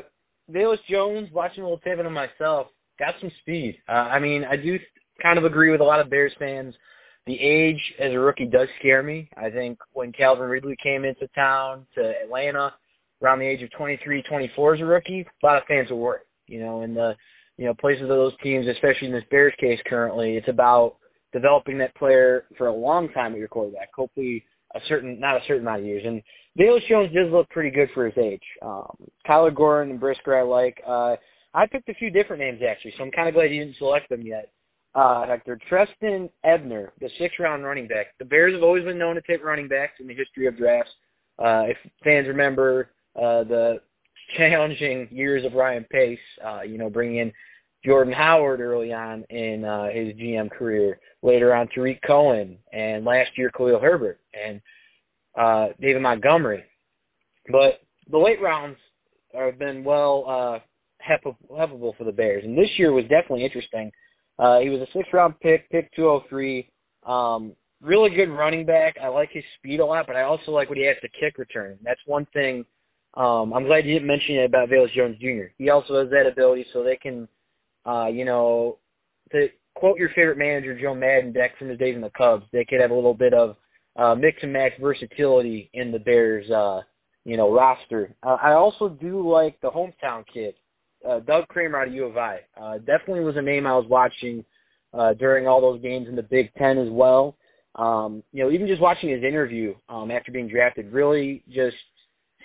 Velus 0.50 0.80
Jones, 0.89 1.30
watching 1.34 1.63
a 1.63 1.66
little 1.66 1.80
tape 1.80 2.00
of 2.00 2.10
myself, 2.12 2.68
got 3.00 3.16
some 3.20 3.32
speed. 3.42 3.77
Uh, 3.88 3.92
I 3.92 4.20
mean, 4.20 4.44
I 4.44 4.56
do 4.56 4.80
kind 5.22 5.38
of 5.38 5.46
agree 5.46 5.72
with 5.72 5.82
a 5.82 5.86
lot 5.86 6.00
of 6.00 6.10
Bears 6.10 6.34
fans. 6.39 6.75
The 7.25 7.39
age 7.39 7.82
as 8.00 8.13
a 8.13 8.20
rookie 8.20 8.46
does 8.46 8.70
scare 8.80 9.04
me. 9.04 9.30
I 9.36 9.50
think 9.50 9.80
when 9.94 10.12
Calvin 10.13 10.48
Ridley 10.50 10.77
came 10.82 11.04
into 11.04 11.27
town 11.36 11.86
to 11.96 12.13
Atlanta 12.24 12.74
around 13.22 13.39
the 13.39 13.46
age 13.46 13.62
of 13.63 13.72
23, 13.72 14.22
24 14.24 14.75
as 14.75 14.82
a 14.82 14.86
rookie, 14.86 15.22
a 15.22 15.46
lot 15.46 15.58
of 15.58 15.68
fans 15.68 15.89
were 15.89 15.98
worried. 15.98 16.22
You 16.48 16.62
know, 16.62 16.82
in 16.82 16.94
the 16.94 17.16
you 17.58 17.66
know 17.66 17.74
places 17.74 18.04
of 18.04 18.10
those 18.10 18.34
teams, 18.42 18.68
especially 18.68 19.08
in 19.08 19.13
this 19.13 19.25
Bears 19.30 19.54
case 19.60 19.80
currently, 19.88 20.38
it's 20.38 20.48
about 20.48 20.96
developing 21.34 21.77
that 21.80 21.96
player 21.96 22.46
for 22.58 22.68
a 22.68 22.74
long 22.74 23.10
time 23.10 23.34
at 23.34 23.39
your 23.39 23.50
quarterback. 23.50 23.89
Hopefully, 23.94 24.46
a 24.75 24.80
certain 24.88 25.20
not 25.20 25.36
a 25.36 25.46
certain 25.48 25.63
amount 25.63 25.82
of 25.82 25.86
years. 25.86 26.04
And 26.06 26.22
Velus 26.58 26.88
Jones 26.88 27.13
does 27.13 27.32
look 27.32 27.50
pretty 27.50 27.70
good 27.70 27.89
for 27.94 28.06
his 28.06 28.18
age. 28.18 28.42
Um, 28.62 28.96
Kyler 29.27 29.54
Gordon 29.54 29.92
and 29.92 30.00
Brisker 30.00 30.38
I 30.38 30.44
like. 30.44 30.82
Uh, 30.86 31.16
I 31.58 31.66
picked 31.66 31.90
a 31.90 31.96
few 31.96 32.12
different 32.12 32.40
names 32.40 32.62
actually, 32.62 32.94
so 32.96 33.04
I'm 33.04 33.10
kind 33.10 33.28
of 33.28 33.34
glad 33.34 33.52
you 33.52 33.66
didn't 33.66 33.78
select 33.78 34.10
them 34.10 34.22
yet. 34.22 34.52
Uh, 34.94 35.26
Hector 35.26 35.60
Trestan 35.68 36.30
Ebner, 36.44 36.94
the 37.02 37.10
six-round 37.18 37.64
running 37.64 37.88
back. 37.88 38.08
The 38.20 38.26
Bears 38.26 38.54
have 38.54 38.62
always 38.62 38.84
been 38.84 39.00
known 39.00 39.16
to 39.16 39.22
take 39.22 39.44
running 39.44 39.68
backs 39.68 39.94
in 40.00 40.08
the 40.08 40.14
history 40.14 40.46
of 40.46 40.56
drafts. 40.56 40.92
Uh, 41.40 41.66
if 41.68 41.78
fans 42.04 42.28
remember 42.28 42.92
uh, 43.16 43.44
the 43.44 43.82
challenging 44.38 45.08
years 45.10 45.46
of 45.46 45.54
Ryan 45.54 45.84
Pace, 45.92 46.20
uh, 46.46 46.62
you 46.62 46.78
know, 46.78 46.92
bringing 46.92 47.18
in 47.18 47.34
Jordan 47.84 48.14
Howard 48.14 48.60
early 48.60 48.94
on 48.94 49.24
in 49.32 49.66
uh, 49.66 49.86
his 49.86 50.14
GM 50.14 50.52
career, 50.52 51.00
later 51.24 51.56
on 51.56 51.68
Tarik 51.70 52.02
Cohen, 52.06 52.60
and 52.72 53.04
last 53.04 53.32
year 53.36 53.50
Khalil 53.50 53.80
Herbert 53.80 54.20
and 54.40 54.62
uh, 55.36 55.70
David 55.82 56.04
Montgomery. 56.04 56.64
But 57.52 57.82
the 58.12 58.18
late 58.18 58.42
rounds 58.42 58.78
have 59.34 59.58
been 59.58 59.84
well 59.84 60.24
uh, 60.28 60.60
helpable 61.08 61.96
for 61.98 62.04
the 62.04 62.12
Bears. 62.12 62.44
And 62.44 62.58
this 62.58 62.70
year 62.78 62.92
was 62.92 63.04
definitely 63.04 63.46
interesting. 63.46 63.92
Uh, 64.40 64.60
he 64.60 64.70
was 64.70 64.82
a 64.82 64.88
six-round 64.94 65.40
pick, 65.40 65.70
pick 65.70 65.94
203. 65.96 66.70
Um, 67.06 67.54
really 67.82 68.10
good 68.10 68.30
running 68.30 68.66
back. 68.66 68.98
I 69.02 69.08
like 69.08 69.32
his 69.32 69.44
speed 69.58 69.80
a 69.80 69.86
lot, 69.86 70.08
but 70.08 70.16
I 70.16 70.24
also 70.24 70.52
like 70.52 70.70
what 70.70 70.78
he 70.78 70.86
has 70.86 70.98
to 71.02 71.10
kick 71.10 71.38
return. 71.38 71.78
That's 71.84 72.02
one 72.06 72.28
thing. 72.34 72.66
Um, 73.16 73.54
I'm 73.54 73.66
glad 73.66 73.86
you 73.86 73.94
didn't 73.94 74.08
mention 74.08 74.36
it 74.36 74.46
about 74.46 74.70
Velus 74.70 74.92
Jones 74.94 75.18
Jr. 75.20 75.52
He 75.58 75.70
also 75.70 76.00
has 76.00 76.10
that 76.12 76.28
ability, 76.28 76.66
so 76.72 76.84
they 76.84 76.98
can, 76.98 77.28
uh, 77.86 78.08
you 78.08 78.26
know, 78.26 78.78
to 79.32 79.50
quote 79.76 79.98
your 79.98 80.10
favorite 80.10 80.38
manager, 80.38 80.80
Joe 80.80 80.94
Maddon, 80.94 81.32
back 81.32 81.58
from 81.58 81.70
his 81.70 81.80
days 81.80 81.96
in 81.96 82.02
the 82.02 82.12
Cubs, 82.12 82.46
they 82.52 82.66
could 82.66 82.82
have 82.82 82.92
a 82.92 82.96
little 82.96 83.14
bit 83.14 83.34
of 83.34 83.56
uh, 83.96 84.14
mix 84.14 84.44
and 84.44 84.54
match 84.54 84.74
versatility 84.80 85.70
in 85.74 85.92
the 85.92 86.00
Bears, 86.00 86.50
uh, 86.52 86.82
you 87.26 87.38
know, 87.38 87.52
roster. 87.52 88.14
Uh, 88.24 88.38
I 88.42 88.54
also 88.54 88.90
do 88.90 89.28
like 89.28 89.60
the 89.62 89.70
hometown 89.70 90.24
kid 90.32 90.56
uh, 91.08 91.20
Doug 91.20 91.48
Kramer 91.48 91.82
out 91.82 91.88
of 91.88 91.94
U 91.94 92.06
of 92.06 92.18
I. 92.18 92.42
Uh, 92.60 92.77
definitely 92.80 93.22
was 93.22 93.38
a 93.38 93.42
name 93.42 93.68
I 93.68 93.75
was 93.75 93.88
watching 93.88 94.44
uh, 94.94 95.13
during 95.13 95.48
all 95.48 95.62
those 95.62 95.82
games 95.82 96.08
in 96.08 96.16
the 96.16 96.24
Big 96.24 96.54
Ten 96.56 96.77
as 96.77 96.89
well. 96.89 97.36
Um, 97.75 98.24
you 98.34 98.44
know, 98.44 98.51
even 98.51 98.68
just 98.68 98.82
watching 98.82 99.10
his 99.10 99.24
interview 99.24 99.75
um, 99.89 100.10
after 100.10 100.32
being 100.32 100.48
drafted, 100.48 100.92
really 100.92 101.44
just 101.50 101.75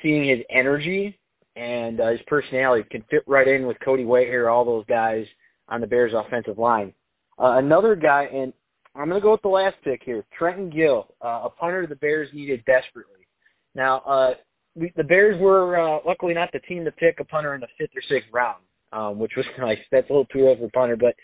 seeing 0.03 0.29
his 0.29 0.41
energy 0.51 1.19
and 1.57 2.01
uh, 2.01 2.09
his 2.09 2.21
personality 2.27 2.87
can 2.91 3.05
fit 3.11 3.23
right 3.27 3.49
in 3.49 3.67
with 3.67 3.79
Cody 3.81 4.05
Whitehair, 4.05 4.53
all 4.53 4.65
those 4.65 4.85
guys 4.87 5.27
on 5.69 5.81
the 5.81 5.87
Bears 5.87 6.13
offensive 6.15 6.59
line. 6.59 6.93
Uh, 7.39 7.57
another 7.57 7.95
guy, 7.95 8.25
and 8.25 8.53
I'm 8.95 9.09
going 9.09 9.21
to 9.21 9.25
go 9.25 9.33
with 9.33 9.43
the 9.43 9.49
last 9.49 9.77
pick 9.83 10.03
here, 10.05 10.25
Trenton 10.37 10.71
Gill, 10.71 11.15
uh, 11.25 11.43
a 11.45 11.51
punter 11.51 11.87
the 11.87 11.97
Bears 11.97 12.29
needed 12.33 12.63
desperately. 12.67 13.27
Now, 13.75 13.99
uh, 14.01 14.35
we, 14.75 14.93
the 14.97 15.05
Bears 15.05 15.39
were 15.41 15.79
uh, 15.79 15.99
luckily 16.07 16.35
not 16.35 16.51
the 16.53 16.61
team 16.61 16.85
to 16.85 16.93
pick 16.93 17.21
a 17.21 17.25
punter 17.25 17.55
in 17.55 17.61
the 17.61 17.69
fifth 17.79 17.91
or 17.97 18.03
sixth 18.03 18.29
round, 18.33 18.63
um, 18.93 19.19
which 19.19 19.33
was 19.37 19.47
nice. 19.59 19.79
That's 19.91 20.09
a 20.09 20.13
little 20.13 20.27
too 20.27 20.41
early 20.41 20.57
for 20.57 20.71
punter, 20.71 20.97
but 20.97 21.15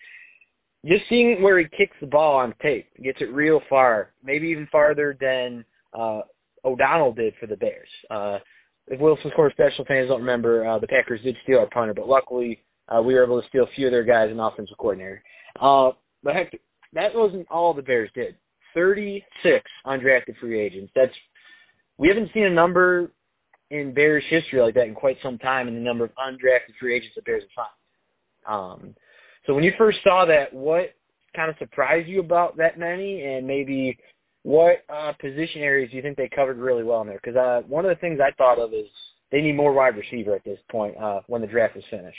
just 0.87 1.05
seeing 1.09 1.43
where 1.43 1.59
he 1.59 1.67
kicks 1.77 1.97
the 2.01 2.07
ball 2.07 2.37
on 2.37 2.55
tape, 2.63 2.89
gets 3.03 3.21
it 3.21 3.33
real 3.33 3.61
far, 3.69 4.11
maybe 4.23 4.49
even 4.49 4.69
farther 4.71 5.17
than 5.21 5.65
uh, 5.93 6.21
O'Donnell 6.65 7.13
did 7.13 7.35
for 7.41 7.47
the 7.47 7.57
Bears. 7.57 7.89
Uh, 8.11 8.39
if 8.87 9.01
Will's 9.01 9.19
Fifth 9.23 9.35
Quarter 9.35 9.53
Special 9.53 9.85
fans 9.85 10.09
don't 10.09 10.21
remember, 10.21 10.67
uh, 10.67 10.79
the 10.79 10.87
Packers 10.87 11.21
did 11.23 11.37
steal 11.43 11.59
our 11.59 11.67
punter, 11.67 11.95
but 11.95 12.09
luckily 12.09 12.63
uh, 12.89 13.03
we 13.03 13.15
were 13.15 13.25
able 13.25 13.41
to 13.41 13.49
steal 13.49 13.65
a 13.65 13.75
few 13.75 13.87
of 13.87 13.93
their 13.93 14.05
guys 14.05 14.31
and 14.31 14.41
offensive 14.41 14.79
coordinator. 14.79 15.23
Uh, 15.61 15.91
but 16.23 16.35
heck, 16.35 16.53
that 16.93 17.15
wasn't 17.15 17.47
all 17.51 17.75
the 17.75 17.83
Bears 17.83 18.11
did. 18.15 18.37
36 18.75 19.65
undrafted 19.87 20.39
free 20.39 20.61
agents. 20.61 20.93
That's 20.95 21.13
we 21.97 22.09
haven't 22.09 22.31
seen 22.33 22.45
a 22.45 22.51
number 22.51 23.11
in 23.71 23.93
Bears 23.93 24.25
history 24.29 24.61
like 24.61 24.75
that 24.75 24.87
in 24.87 24.95
quite 24.95 25.19
some 25.23 25.39
time 25.39 25.69
in 25.69 25.75
the 25.75 25.81
number 25.81 26.05
of 26.05 26.11
undrafted 26.17 26.75
free 26.81 26.95
agents 26.95 27.15
the 27.17 27.23
Bears 27.23 27.43
have 27.43 27.65
signed. 27.65 27.75
Um, 28.47 28.95
so 29.47 29.55
when 29.55 29.65
you 29.65 29.73
first 29.77 29.99
saw 30.03 30.25
that, 30.25 30.53
what 30.53 30.95
kind 31.37 31.51
of 31.51 31.57
surprised 31.59 32.09
you 32.09 32.21
about 32.21 32.57
that 32.57 32.79
many, 32.79 33.23
and 33.23 33.47
maybe 33.47 33.99
what 34.43 34.85
uh, 34.89 35.13
position 35.21 35.63
areas 35.63 35.91
do 35.91 35.97
you 35.97 36.03
think 36.03 36.17
they 36.17 36.29
covered 36.29 36.59
really 36.59 36.85
well 36.85 37.03
in 37.03 37.07
there? 37.09 37.21
Because 37.23 37.37
uh, 37.37 37.63
one 37.67 37.85
of 37.85 37.91
the 37.91 38.01
things 38.01 38.21
I 38.21 38.33
thought 38.33 38.59
of 38.59 38.73
is 38.73 38.87
they 39.31 39.41
need 39.41 39.57
more 39.57 39.73
wide 39.73 39.97
receiver 39.97 40.35
at 40.35 40.45
this 40.45 40.59
point 40.71 40.97
uh, 40.97 41.21
when 41.27 41.43
the 41.43 41.47
draft 41.47 41.77
is 41.77 41.85
finished. 41.91 42.17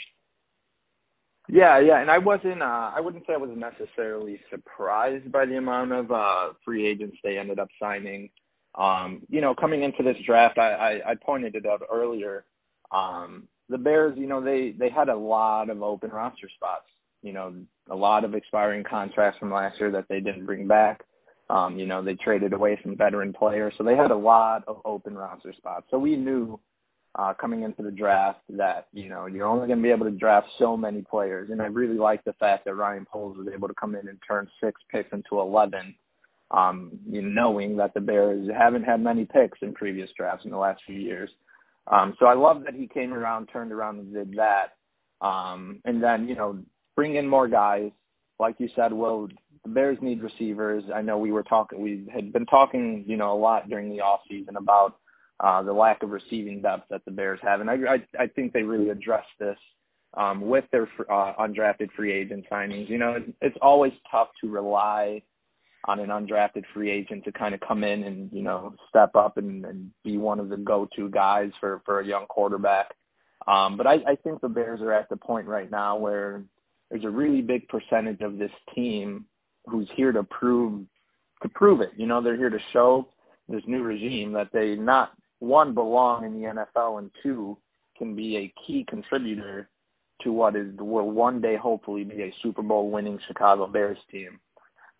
Yeah, 1.48 1.80
yeah, 1.80 2.00
and 2.00 2.10
I 2.10 2.18
wasn't. 2.18 2.62
Uh, 2.62 2.92
I 2.94 3.00
wouldn't 3.00 3.26
say 3.26 3.32
I 3.32 3.36
was 3.36 3.50
necessarily 3.56 4.38
surprised 4.50 5.32
by 5.32 5.46
the 5.46 5.56
amount 5.56 5.90
of 5.90 6.12
uh, 6.12 6.50
free 6.64 6.86
agents 6.86 7.16
they 7.24 7.38
ended 7.38 7.58
up 7.58 7.68
signing. 7.80 8.30
Um, 8.76 9.22
you 9.28 9.40
know, 9.40 9.54
coming 9.54 9.82
into 9.82 10.02
this 10.02 10.16
draft, 10.24 10.58
I, 10.58 10.72
I, 10.72 11.10
I 11.10 11.14
pointed 11.14 11.54
it 11.54 11.66
out 11.66 11.82
earlier. 11.92 12.44
Um, 12.92 13.48
the 13.68 13.78
Bears, 13.78 14.16
you 14.18 14.26
know, 14.26 14.40
they 14.40 14.72
they 14.72 14.90
had 14.90 15.08
a 15.08 15.16
lot 15.16 15.70
of 15.70 15.82
open 15.82 16.10
roster 16.10 16.48
spots. 16.54 16.86
You 17.22 17.32
know, 17.32 17.54
a 17.90 17.94
lot 17.94 18.24
of 18.24 18.34
expiring 18.34 18.84
contracts 18.84 19.38
from 19.38 19.52
last 19.52 19.78
year 19.78 19.90
that 19.90 20.06
they 20.08 20.20
didn't 20.20 20.46
bring 20.46 20.66
back. 20.66 21.04
Um, 21.50 21.78
you 21.78 21.86
know, 21.86 22.02
they 22.02 22.14
traded 22.14 22.52
away 22.52 22.78
some 22.82 22.96
veteran 22.96 23.32
players, 23.32 23.74
so 23.76 23.84
they 23.84 23.96
had 23.96 24.12
a 24.12 24.16
lot 24.16 24.62
of 24.68 24.80
open 24.84 25.16
roster 25.16 25.52
spots. 25.52 25.86
So 25.90 25.98
we 25.98 26.16
knew 26.16 26.58
uh, 27.16 27.34
coming 27.34 27.64
into 27.64 27.82
the 27.82 27.90
draft 27.90 28.40
that 28.50 28.86
you 28.92 29.08
know 29.08 29.26
you're 29.26 29.46
only 29.46 29.66
going 29.66 29.80
to 29.80 29.82
be 29.82 29.90
able 29.90 30.06
to 30.06 30.12
draft 30.12 30.46
so 30.58 30.76
many 30.76 31.02
players, 31.02 31.50
and 31.50 31.60
I 31.60 31.66
really 31.66 31.98
like 31.98 32.22
the 32.24 32.34
fact 32.34 32.64
that 32.64 32.74
Ryan 32.74 33.04
Poles 33.10 33.36
was 33.36 33.48
able 33.52 33.68
to 33.68 33.74
come 33.74 33.96
in 33.96 34.08
and 34.08 34.18
turn 34.26 34.48
six 34.62 34.80
picks 34.90 35.12
into 35.12 35.40
eleven 35.40 35.94
um, 36.50 36.92
you 37.08 37.22
know, 37.22 37.28
knowing 37.28 37.76
that 37.76 37.94
the 37.94 38.00
Bears 38.00 38.48
haven't 38.56 38.84
had 38.84 39.00
many 39.00 39.24
picks 39.24 39.58
in 39.62 39.72
previous 39.72 40.10
drafts 40.16 40.44
in 40.44 40.50
the 40.50 40.56
last 40.56 40.82
few 40.86 40.98
years. 40.98 41.30
Um, 41.86 42.14
so 42.18 42.26
I 42.26 42.34
love 42.34 42.62
that 42.64 42.74
he 42.74 42.86
came 42.86 43.12
around, 43.12 43.46
turned 43.46 43.72
around, 43.72 43.98
and 43.98 44.12
did 44.12 44.36
that. 44.36 44.76
Um, 45.20 45.80
and 45.84 46.02
then, 46.02 46.28
you 46.28 46.34
know, 46.34 46.58
bring 46.96 47.16
in 47.16 47.28
more 47.28 47.48
guys. 47.48 47.90
Like 48.38 48.56
you 48.58 48.68
said, 48.74 48.92
well, 48.92 49.28
the 49.64 49.70
Bears 49.70 49.98
need 50.00 50.22
receivers. 50.22 50.84
I 50.94 51.02
know 51.02 51.18
we 51.18 51.32
were 51.32 51.42
talking, 51.42 51.80
we 51.80 52.06
had 52.12 52.32
been 52.32 52.46
talking, 52.46 53.04
you 53.06 53.16
know, 53.16 53.32
a 53.32 53.38
lot 53.38 53.68
during 53.68 53.90
the 53.90 54.00
off 54.00 54.20
season 54.28 54.56
about 54.56 54.96
uh, 55.40 55.62
the 55.62 55.72
lack 55.72 56.02
of 56.02 56.10
receiving 56.10 56.62
depth 56.62 56.84
that 56.90 57.04
the 57.04 57.10
Bears 57.10 57.40
have, 57.42 57.60
and 57.60 57.70
I, 57.70 57.74
I, 57.74 58.22
I 58.24 58.26
think 58.26 58.52
they 58.52 58.62
really 58.62 58.90
addressed 58.90 59.30
this 59.38 59.56
um, 60.14 60.42
with 60.42 60.64
their 60.70 60.88
uh, 61.10 61.32
undrafted 61.38 61.90
free 61.96 62.12
agent 62.12 62.44
signings. 62.50 62.90
You 62.90 62.98
know, 62.98 63.12
it, 63.12 63.34
it's 63.40 63.56
always 63.62 63.92
tough 64.10 64.28
to 64.42 64.50
rely 64.50 65.22
on 65.86 65.98
an 65.98 66.08
undrafted 66.08 66.64
free 66.74 66.90
agent 66.90 67.24
to 67.24 67.32
kind 67.32 67.54
of 67.54 67.60
come 67.60 67.84
in 67.84 68.04
and 68.04 68.30
you 68.32 68.42
know 68.42 68.74
step 68.88 69.14
up 69.14 69.36
and, 69.36 69.64
and 69.64 69.90
be 70.04 70.18
one 70.18 70.38
of 70.38 70.48
the 70.48 70.56
go-to 70.56 71.08
guys 71.08 71.50
for 71.60 71.80
for 71.84 72.00
a 72.00 72.06
young 72.06 72.26
quarterback. 72.26 72.94
Um, 73.46 73.76
but 73.76 73.86
I, 73.86 73.94
I 74.06 74.16
think 74.22 74.40
the 74.40 74.48
Bears 74.48 74.80
are 74.82 74.92
at 74.92 75.08
the 75.08 75.16
point 75.16 75.46
right 75.46 75.70
now 75.70 75.96
where 75.96 76.42
there's 76.90 77.04
a 77.04 77.10
really 77.10 77.40
big 77.40 77.68
percentage 77.68 78.20
of 78.20 78.38
this 78.38 78.50
team 78.74 79.24
who's 79.66 79.88
here 79.94 80.12
to 80.12 80.22
prove 80.24 80.84
to 81.42 81.48
prove 81.48 81.80
it. 81.80 81.90
You 81.96 82.06
know, 82.06 82.20
they're 82.20 82.36
here 82.36 82.50
to 82.50 82.60
show 82.72 83.08
this 83.48 83.62
new 83.66 83.82
regime 83.82 84.32
that 84.32 84.50
they 84.52 84.76
not 84.76 85.12
one 85.38 85.72
belong 85.72 86.24
in 86.24 86.34
the 86.34 86.48
NFL 86.48 86.98
and 86.98 87.10
two 87.22 87.56
can 87.96 88.14
be 88.14 88.36
a 88.36 88.54
key 88.66 88.84
contributor 88.88 89.68
to 90.22 90.32
what 90.32 90.54
is 90.54 90.68
will 90.78 91.10
one 91.10 91.40
day 91.40 91.56
hopefully 91.56 92.04
be 92.04 92.22
a 92.22 92.34
Super 92.42 92.62
Bowl 92.62 92.90
winning 92.90 93.18
Chicago 93.26 93.66
Bears 93.66 93.98
team. 94.10 94.38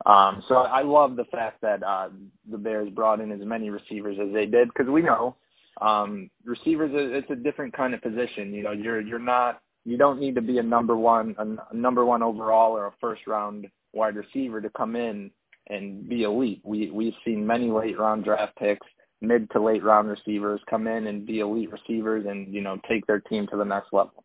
Um, 0.07 0.43
so 0.49 0.57
I 0.57 0.83
love 0.83 1.17
the 1.17 1.25
fact 1.25 1.61
that 1.61 1.83
uh, 1.83 2.09
the 2.51 2.57
Bears 2.57 2.89
brought 2.91 3.21
in 3.21 3.31
as 3.31 3.41
many 3.43 3.69
receivers 3.69 4.17
as 4.21 4.33
they 4.33 4.47
did 4.47 4.69
because 4.69 4.91
we 4.91 5.03
know 5.03 5.37
um, 5.81 6.31
receivers 6.45 6.91
it's 6.95 7.31
a 7.31 7.37
different 7.37 7.77
kind 7.77 7.95
of 7.95 8.03
position. 8.03 8.55
You 8.55 8.63
know, 8.63 8.73
you're 8.73 9.01
you're 9.01 9.19
not 9.19 9.61
you 9.85 9.97
don't 9.97 10.21
need 10.21 10.35
to 10.37 10.43
be 10.43 10.59
a 10.59 10.63
number 10.63 10.97
one 10.97 11.35
a, 11.39 11.75
number 11.75 12.05
one 12.05 12.23
overall 12.23 12.73
or 12.73 12.87
a 12.87 12.93
first 13.01 13.27
round 13.27 13.67
wide 13.93 14.17
receiver 14.17 14.61
to 14.61 14.71
come 14.71 14.97
in 14.97 15.31
and 15.69 16.09
be 16.09 16.23
elite. 16.23 16.63
We 16.65 16.91
we've 16.91 17.15
seen 17.25 17.47
many 17.47 17.71
late 17.71 17.99
round 17.99 18.25
draft 18.25 18.57
picks, 18.57 18.87
mid 19.21 19.51
to 19.51 19.61
late 19.61 19.85
round 19.85 20.09
receivers 20.09 20.61
come 20.69 20.87
in 20.87 21.09
and 21.09 21.27
be 21.27 21.41
elite 21.41 21.71
receivers 21.71 22.25
and 22.27 22.53
you 22.53 22.63
know 22.63 22.79
take 22.89 23.07
their 23.07 23.21
team 23.21 23.47
to 23.49 23.57
the 23.57 23.65
next 23.65 23.93
level. 23.93 24.25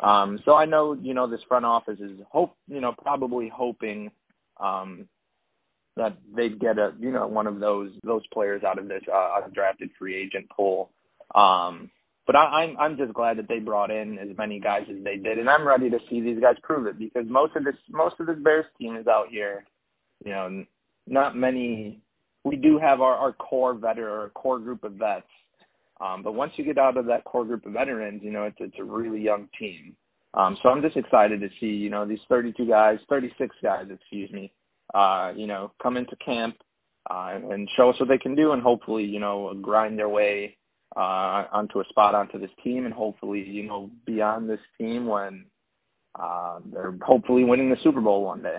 Um, 0.00 0.38
so 0.44 0.54
I 0.54 0.66
know 0.66 0.92
you 0.92 1.14
know 1.14 1.26
this 1.26 1.42
front 1.48 1.64
office 1.64 1.98
is 1.98 2.12
hope 2.30 2.56
you 2.68 2.80
know 2.82 2.94
probably 3.00 3.50
hoping 3.54 4.10
um, 4.60 5.08
that 5.96 6.16
they'd 6.34 6.58
get 6.58 6.78
a 6.78 6.92
you 6.98 7.10
know 7.10 7.26
one 7.26 7.46
of 7.46 7.60
those 7.60 7.90
those 8.02 8.26
players 8.32 8.62
out 8.64 8.78
of 8.78 8.88
this 8.88 9.02
uh, 9.12 9.40
drafted 9.52 9.90
free 9.98 10.16
agent 10.16 10.48
pool. 10.50 10.90
Um, 11.34 11.90
but 12.26 12.36
I, 12.36 12.62
I'm 12.62 12.76
I'm 12.78 12.96
just 12.96 13.12
glad 13.12 13.38
that 13.38 13.48
they 13.48 13.58
brought 13.58 13.90
in 13.90 14.18
as 14.18 14.36
many 14.36 14.58
guys 14.58 14.86
as 14.90 15.02
they 15.04 15.16
did, 15.16 15.38
and 15.38 15.48
I'm 15.48 15.66
ready 15.66 15.90
to 15.90 15.98
see 16.08 16.20
these 16.20 16.40
guys 16.40 16.56
prove 16.62 16.86
it 16.86 16.98
because 16.98 17.26
most 17.28 17.54
of 17.56 17.64
this 17.64 17.76
most 17.90 18.16
of 18.18 18.26
this 18.26 18.38
Bears 18.42 18.66
team 18.80 18.96
is 18.96 19.06
out 19.06 19.28
here, 19.30 19.64
you 20.24 20.32
know, 20.32 20.64
not 21.06 21.36
many. 21.36 22.00
We 22.44 22.56
do 22.56 22.78
have 22.78 23.00
our 23.00 23.14
our 23.14 23.32
core 23.32 23.74
veteran 23.74 24.12
or 24.12 24.28
core 24.30 24.58
group 24.58 24.84
of 24.84 24.92
vets, 24.94 25.26
um, 26.00 26.22
but 26.22 26.34
once 26.34 26.52
you 26.56 26.64
get 26.64 26.78
out 26.78 26.96
of 26.96 27.06
that 27.06 27.24
core 27.24 27.44
group 27.44 27.66
of 27.66 27.72
veterans, 27.72 28.22
you 28.22 28.32
know, 28.32 28.44
it's 28.44 28.56
it's 28.58 28.78
a 28.78 28.84
really 28.84 29.20
young 29.20 29.48
team. 29.58 29.94
Um, 30.34 30.56
so 30.62 30.68
I'm 30.68 30.82
just 30.82 30.96
excited 30.96 31.40
to 31.40 31.48
see, 31.60 31.66
you 31.66 31.90
know, 31.90 32.04
these 32.04 32.18
32 32.28 32.66
guys, 32.66 32.98
36 33.08 33.54
guys, 33.62 33.86
excuse 33.88 34.32
me, 34.32 34.52
uh, 34.94 35.32
you 35.36 35.46
know, 35.46 35.72
come 35.82 35.96
into 35.96 36.16
camp 36.16 36.56
uh, 37.10 37.38
and 37.50 37.68
show 37.76 37.90
us 37.90 38.00
what 38.00 38.08
they 38.08 38.18
can 38.18 38.34
do, 38.34 38.52
and 38.52 38.62
hopefully, 38.62 39.04
you 39.04 39.20
know, 39.20 39.52
grind 39.60 39.98
their 39.98 40.08
way 40.08 40.56
uh, 40.96 41.44
onto 41.52 41.80
a 41.80 41.84
spot 41.88 42.14
onto 42.14 42.38
this 42.38 42.50
team, 42.62 42.86
and 42.86 42.94
hopefully, 42.94 43.44
you 43.46 43.64
know, 43.64 43.90
be 44.06 44.22
on 44.22 44.46
this 44.46 44.60
team 44.78 45.06
when 45.06 45.44
uh, 46.18 46.60
they're 46.72 46.94
hopefully 47.02 47.44
winning 47.44 47.70
the 47.70 47.76
Super 47.82 48.00
Bowl 48.00 48.24
one 48.24 48.42
day. 48.42 48.56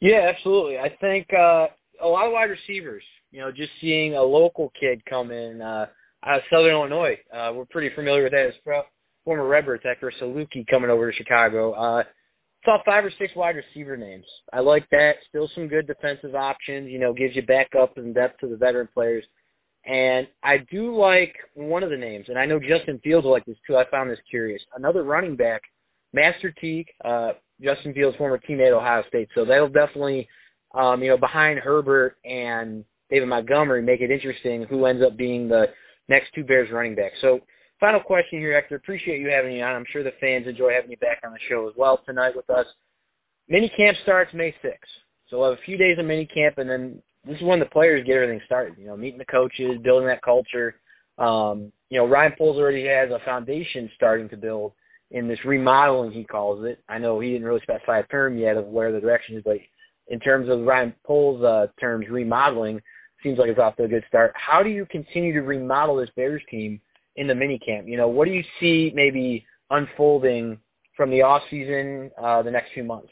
Yeah, 0.00 0.30
absolutely. 0.34 0.78
I 0.78 0.94
think 1.00 1.28
uh, 1.32 1.68
a 2.02 2.06
lot 2.06 2.26
of 2.26 2.32
wide 2.32 2.50
receivers. 2.50 3.02
You 3.30 3.40
know, 3.40 3.50
just 3.50 3.72
seeing 3.80 4.14
a 4.14 4.22
local 4.22 4.70
kid 4.78 5.02
come 5.06 5.30
in 5.30 5.60
uh, 5.60 5.86
out 6.24 6.36
of 6.36 6.42
Southern 6.52 6.72
Illinois. 6.72 7.18
Uh, 7.32 7.52
we're 7.54 7.64
pretty 7.64 7.94
familiar 7.94 8.22
with 8.22 8.32
that 8.32 8.46
as 8.46 8.54
former 9.24 9.46
Redbirds 9.46 9.84
actor 9.86 10.12
Saluki 10.20 10.66
coming 10.66 10.90
over 10.90 11.10
to 11.10 11.16
Chicago. 11.16 11.72
Uh, 11.72 12.04
saw 12.64 12.78
five 12.84 13.04
or 13.04 13.12
six 13.18 13.34
wide 13.34 13.56
receiver 13.56 13.96
names. 13.96 14.26
I 14.52 14.60
like 14.60 14.88
that. 14.90 15.16
Still 15.28 15.50
some 15.54 15.68
good 15.68 15.86
defensive 15.86 16.34
options. 16.34 16.90
You 16.90 16.98
know, 16.98 17.12
gives 17.12 17.36
you 17.36 17.42
backup 17.42 17.96
and 17.96 18.14
depth 18.14 18.40
to 18.40 18.48
the 18.48 18.56
veteran 18.56 18.88
players. 18.92 19.24
And 19.86 20.26
I 20.42 20.58
do 20.70 20.96
like 20.96 21.34
one 21.54 21.82
of 21.82 21.90
the 21.90 21.96
names, 21.96 22.26
and 22.28 22.38
I 22.38 22.46
know 22.46 22.58
Justin 22.58 22.98
Fields 23.04 23.24
will 23.24 23.32
like 23.32 23.44
this 23.44 23.58
too. 23.66 23.76
I 23.76 23.88
found 23.90 24.10
this 24.10 24.18
curious. 24.30 24.62
Another 24.74 25.02
running 25.02 25.36
back, 25.36 25.60
Master 26.14 26.50
Teague, 26.52 26.88
uh, 27.04 27.32
Justin 27.60 27.92
Fields' 27.92 28.16
former 28.16 28.38
teammate 28.38 28.68
at 28.68 28.72
Ohio 28.72 29.04
State. 29.08 29.28
So 29.34 29.44
that'll 29.44 29.68
definitely, 29.68 30.26
um, 30.74 31.02
you 31.02 31.10
know, 31.10 31.18
behind 31.18 31.58
Herbert 31.58 32.16
and 32.24 32.82
David 33.10 33.28
Montgomery, 33.28 33.82
make 33.82 34.00
it 34.00 34.10
interesting 34.10 34.62
who 34.64 34.86
ends 34.86 35.02
up 35.02 35.18
being 35.18 35.48
the 35.48 35.68
next 36.08 36.32
two 36.34 36.44
Bears 36.44 36.70
running 36.70 36.94
backs. 36.94 37.16
So 37.20 37.40
final 37.80 38.00
question 38.00 38.38
here, 38.38 38.52
Hector. 38.52 38.76
Appreciate 38.76 39.20
you 39.20 39.28
having 39.28 39.52
me 39.52 39.62
on. 39.62 39.74
I'm 39.74 39.86
sure 39.90 40.02
the 40.02 40.12
fans 40.20 40.46
enjoy 40.46 40.72
having 40.72 40.90
you 40.90 40.96
back 40.98 41.20
on 41.24 41.32
the 41.32 41.38
show 41.48 41.68
as 41.68 41.74
well 41.76 42.00
tonight 42.06 42.34
with 42.34 42.48
us. 42.50 42.66
Mini 43.48 43.68
camp 43.68 43.96
starts 44.02 44.32
May 44.32 44.54
6th. 44.64 44.76
So 45.28 45.38
we'll 45.38 45.50
have 45.50 45.58
a 45.58 45.62
few 45.62 45.76
days 45.76 45.98
of 45.98 46.04
mini 46.04 46.26
camp, 46.26 46.58
and 46.58 46.68
then 46.68 47.02
this 47.26 47.36
is 47.36 47.42
when 47.42 47.58
the 47.58 47.66
players 47.66 48.04
get 48.06 48.16
everything 48.16 48.40
started. 48.44 48.76
You 48.78 48.86
know, 48.86 48.96
meeting 48.96 49.18
the 49.18 49.24
coaches, 49.24 49.78
building 49.82 50.06
that 50.08 50.22
culture. 50.22 50.76
Um, 51.18 51.72
you 51.90 51.98
know, 51.98 52.06
Ryan 52.06 52.34
Poles 52.36 52.58
already 52.58 52.86
has 52.86 53.10
a 53.10 53.20
foundation 53.24 53.90
starting 53.96 54.28
to 54.30 54.36
build 54.36 54.72
in 55.10 55.28
this 55.28 55.44
remodeling, 55.44 56.10
he 56.10 56.24
calls 56.24 56.64
it. 56.64 56.82
I 56.88 56.98
know 56.98 57.20
he 57.20 57.30
didn't 57.30 57.46
really 57.46 57.60
specify 57.62 58.00
a 58.00 58.06
term 58.06 58.36
yet 58.36 58.56
of 58.56 58.66
where 58.66 58.90
the 58.90 59.00
direction 59.00 59.36
is, 59.36 59.42
but 59.44 59.58
in 60.08 60.18
terms 60.18 60.48
of 60.48 60.62
Ryan 60.62 60.92
Poles' 61.04 61.42
uh, 61.42 61.68
terms, 61.80 62.08
remodeling 62.08 62.80
seems 63.22 63.38
like 63.38 63.48
it's 63.48 63.60
off 63.60 63.76
to 63.76 63.84
a 63.84 63.88
good 63.88 64.04
start. 64.08 64.32
How 64.34 64.62
do 64.62 64.70
you 64.70 64.86
continue 64.86 65.32
to 65.32 65.42
remodel 65.42 65.96
this 65.96 66.10
Bears 66.16 66.42
team 66.50 66.80
in 67.16 67.26
the 67.26 67.34
mini 67.34 67.58
camp? 67.58 67.88
You 67.88 67.96
know, 67.96 68.08
what 68.08 68.26
do 68.26 68.32
you 68.32 68.44
see 68.60 68.92
maybe 68.94 69.44
unfolding 69.70 70.58
from 70.96 71.10
the 71.10 71.22
off 71.22 71.42
season 71.50 72.10
uh, 72.20 72.42
the 72.42 72.50
next 72.50 72.72
few 72.72 72.84
months? 72.84 73.10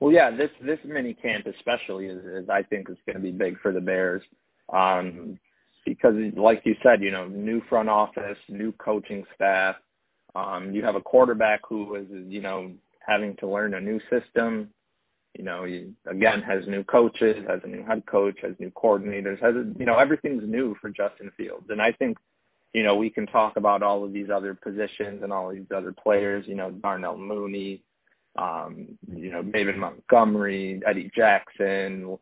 Well, 0.00 0.12
yeah, 0.12 0.30
this 0.30 0.50
this 0.60 0.78
mini 0.84 1.14
camp 1.14 1.46
especially 1.46 2.06
is, 2.06 2.24
is 2.24 2.48
I 2.48 2.62
think 2.62 2.90
is 2.90 2.96
going 3.06 3.16
to 3.16 3.22
be 3.22 3.30
big 3.30 3.58
for 3.60 3.72
the 3.72 3.80
Bears, 3.80 4.22
um, 4.72 5.38
because 5.86 6.14
like 6.36 6.62
you 6.64 6.74
said, 6.82 7.00
you 7.00 7.10
know, 7.10 7.26
new 7.26 7.62
front 7.68 7.88
office, 7.88 8.38
new 8.48 8.72
coaching 8.72 9.24
staff. 9.34 9.76
Um, 10.34 10.72
you 10.72 10.84
have 10.84 10.96
a 10.96 11.00
quarterback 11.00 11.60
who 11.68 11.94
is, 11.94 12.06
you 12.10 12.42
know, 12.42 12.72
having 12.98 13.36
to 13.36 13.48
learn 13.48 13.74
a 13.74 13.80
new 13.80 14.00
system. 14.10 14.68
You 15.38 15.44
know, 15.44 15.64
he 15.64 15.92
again 16.06 16.42
has 16.42 16.66
new 16.66 16.84
coaches, 16.84 17.44
has 17.48 17.60
a 17.64 17.68
new 17.68 17.84
head 17.84 18.04
coach, 18.06 18.36
has 18.42 18.52
new 18.58 18.70
coordinators, 18.70 19.40
has 19.40 19.54
you 19.78 19.86
know 19.86 19.96
everything's 19.96 20.42
new 20.46 20.76
for 20.80 20.90
Justin 20.90 21.30
Fields, 21.36 21.66
and 21.70 21.80
I 21.80 21.92
think 21.92 22.18
you 22.74 22.82
know, 22.82 22.96
we 22.96 23.08
can 23.08 23.26
talk 23.26 23.56
about 23.56 23.82
all 23.82 24.04
of 24.04 24.12
these 24.12 24.28
other 24.28 24.52
positions 24.52 25.22
and 25.22 25.32
all 25.32 25.50
these 25.50 25.64
other 25.74 25.92
players, 25.92 26.44
you 26.46 26.56
know, 26.56 26.70
Darnell 26.70 27.16
Mooney, 27.16 27.82
um, 28.36 28.98
you 29.16 29.30
know, 29.30 29.42
David 29.42 29.76
Montgomery, 29.76 30.82
Eddie 30.86 31.10
Jackson, 31.14 32.18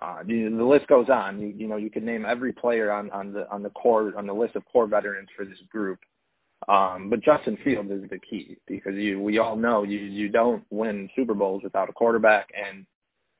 uh, 0.00 0.22
the, 0.26 0.48
list 0.48 0.86
goes 0.86 1.08
on. 1.08 1.40
You, 1.40 1.48
you 1.48 1.66
know, 1.68 1.76
you 1.76 1.90
can 1.90 2.04
name 2.04 2.24
every 2.26 2.52
player 2.52 2.92
on, 2.92 3.10
on 3.10 3.32
the 3.32 3.50
on 3.50 3.62
the 3.62 3.70
core 3.70 4.12
on 4.16 4.26
the 4.26 4.32
list 4.32 4.54
of 4.54 4.64
core 4.66 4.86
veterans 4.86 5.28
for 5.36 5.44
this 5.44 5.58
group. 5.70 5.98
Um, 6.68 7.10
but 7.10 7.20
Justin 7.20 7.58
Fields 7.64 7.90
is 7.90 8.08
the 8.10 8.18
key 8.18 8.58
because 8.66 8.94
you 8.94 9.20
we 9.20 9.38
all 9.38 9.56
know 9.56 9.82
you 9.82 9.98
you 9.98 10.28
don't 10.28 10.64
win 10.70 11.08
Super 11.16 11.34
Bowls 11.34 11.62
without 11.62 11.88
a 11.88 11.92
quarterback, 11.92 12.48
and 12.54 12.86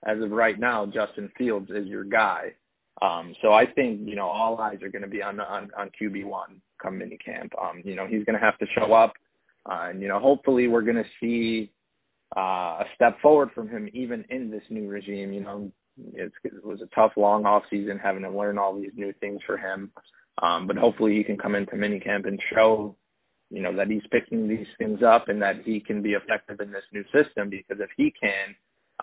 as 0.07 0.23
of 0.23 0.31
right 0.31 0.59
now, 0.59 0.87
Justin 0.87 1.31
Fields 1.37 1.71
is 1.71 1.87
your 1.87 2.05
guy. 2.05 2.53
Um, 3.03 3.35
so 3.43 3.53
I 3.53 3.67
think 3.67 4.01
you 4.05 4.17
know 4.17 4.27
all 4.27 4.59
eyes 4.59 4.83
are 4.83 4.89
going 4.89 5.03
to 5.03 5.09
be 5.09 5.23
on 5.23 5.39
on, 5.41 5.71
on 5.77 5.91
QB 6.01 6.25
one 6.25 6.61
come 6.83 6.99
minicamp. 6.99 7.51
Um, 7.61 7.83
you 7.85 7.95
know 7.95 8.07
he's 8.07 8.25
going 8.25 8.39
to 8.39 8.45
have 8.45 8.59
to 8.59 8.67
show 8.75 8.93
up, 8.93 9.13
uh, 9.71 9.89
and 9.91 10.01
you 10.01 10.09
know 10.09 10.19
hopefully 10.19 10.69
we're 10.69 10.83
going 10.83 10.97
to 10.97 11.05
see 11.21 11.71
uh, 12.37 12.81
a 12.81 12.85
step 12.95 13.21
forward 13.21 13.51
from 13.55 13.69
him 13.69 13.89
even 13.93 14.25
in 14.31 14.51
this 14.51 14.63
new 14.71 14.89
regime. 14.89 15.33
You 15.33 15.41
know 15.41 15.73
it's, 16.15 16.35
it 16.45 16.65
was 16.65 16.81
a 16.81 16.95
tough 16.95 17.13
long 17.17 17.45
off 17.45 17.65
season 17.69 17.99
having 17.99 18.23
to 18.23 18.31
learn 18.31 18.59
all 18.59 18.79
these 18.79 18.93
new 18.95 19.13
things 19.21 19.41
for 19.47 19.59
him, 19.59 19.91
um, 20.43 20.67
but 20.67 20.77
hopefully 20.77 21.15
he 21.15 21.25
can 21.25 21.37
come 21.37 21.55
into 21.55 21.77
minicamp 21.77 22.27
and 22.27 22.41
show 22.55 22.97
you 23.51 23.61
know 23.61 23.77
that 23.77 23.89
he's 23.89 24.03
picking 24.11 24.49
these 24.49 24.67
things 24.79 25.03
up 25.03 25.29
and 25.29 25.41
that 25.43 25.57
he 25.65 25.81
can 25.81 26.03
be 26.03 26.13
effective 26.13 26.61
in 26.61 26.73
this 26.73 26.85
new 26.93 27.05
system 27.13 27.51
because 27.51 27.79
if 27.81 27.91
he 27.97 28.13
can. 28.23 28.55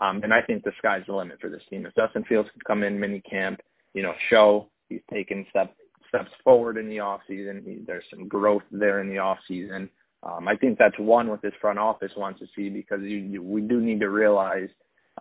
Um, 0.02 0.20
then 0.20 0.32
I 0.32 0.42
think 0.42 0.64
the 0.64 0.72
sky's 0.80 1.04
the 1.06 1.14
limit 1.14 1.40
for 1.40 1.52
this 1.52 1.62
team. 1.70 1.86
If 1.86 1.94
Justin 1.94 2.24
Fields 2.24 2.50
can 2.50 2.62
come 2.66 2.82
in 2.82 3.00
mini 3.00 3.22
camp 3.22 3.62
you 3.94 4.02
know, 4.02 4.14
show 4.30 4.70
he's 4.90 5.02
taken 5.12 5.46
step, 5.50 5.76
steps 6.08 6.32
forward 6.44 6.78
in 6.78 6.90
the 6.90 7.00
off 7.00 7.22
season. 7.28 7.64
He, 7.66 7.84
there's 7.86 8.04
some 8.10 8.28
growth 8.28 8.64
there 8.72 9.02
in 9.02 9.10
the 9.10 9.20
off 9.20 9.40
season. 9.48 9.90
Um, 10.24 10.48
I 10.48 10.56
think 10.56 10.78
that's 10.78 10.98
one 10.98 11.28
what 11.28 11.42
this 11.42 11.54
front 11.60 11.80
office 11.80 12.12
wants 12.16 12.40
to 12.40 12.48
see 12.56 12.70
because 12.70 13.02
you, 13.02 13.18
you, 13.18 13.44
we 13.44 13.62
do 13.62 13.82
need 13.82 14.00
to 14.00 14.10
realize 14.10 14.70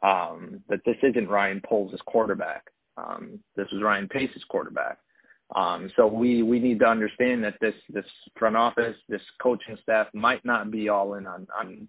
um, 0.02 0.61
that 0.68 0.80
this 0.85 0.96
isn't 1.02 1.28
Ryan 1.28 1.61
Poles' 1.64 2.00
quarterback. 2.06 2.66
Um, 2.96 3.40
this 3.56 3.66
is 3.72 3.82
Ryan 3.82 4.08
Pace's 4.08 4.44
quarterback. 4.48 4.98
Um, 5.54 5.90
so 5.96 6.06
we, 6.06 6.42
we 6.42 6.58
need 6.58 6.78
to 6.80 6.87
understand 6.87 7.44
that 7.44 7.56
this, 7.61 7.74
this 7.90 8.06
front 8.38 8.56
office, 8.56 8.96
this 9.08 9.20
coaching 9.40 9.76
staff 9.82 10.06
might 10.14 10.44
not 10.44 10.70
be 10.70 10.88
all 10.88 11.14
in 11.14 11.26
on, 11.26 11.46
on, 11.58 11.88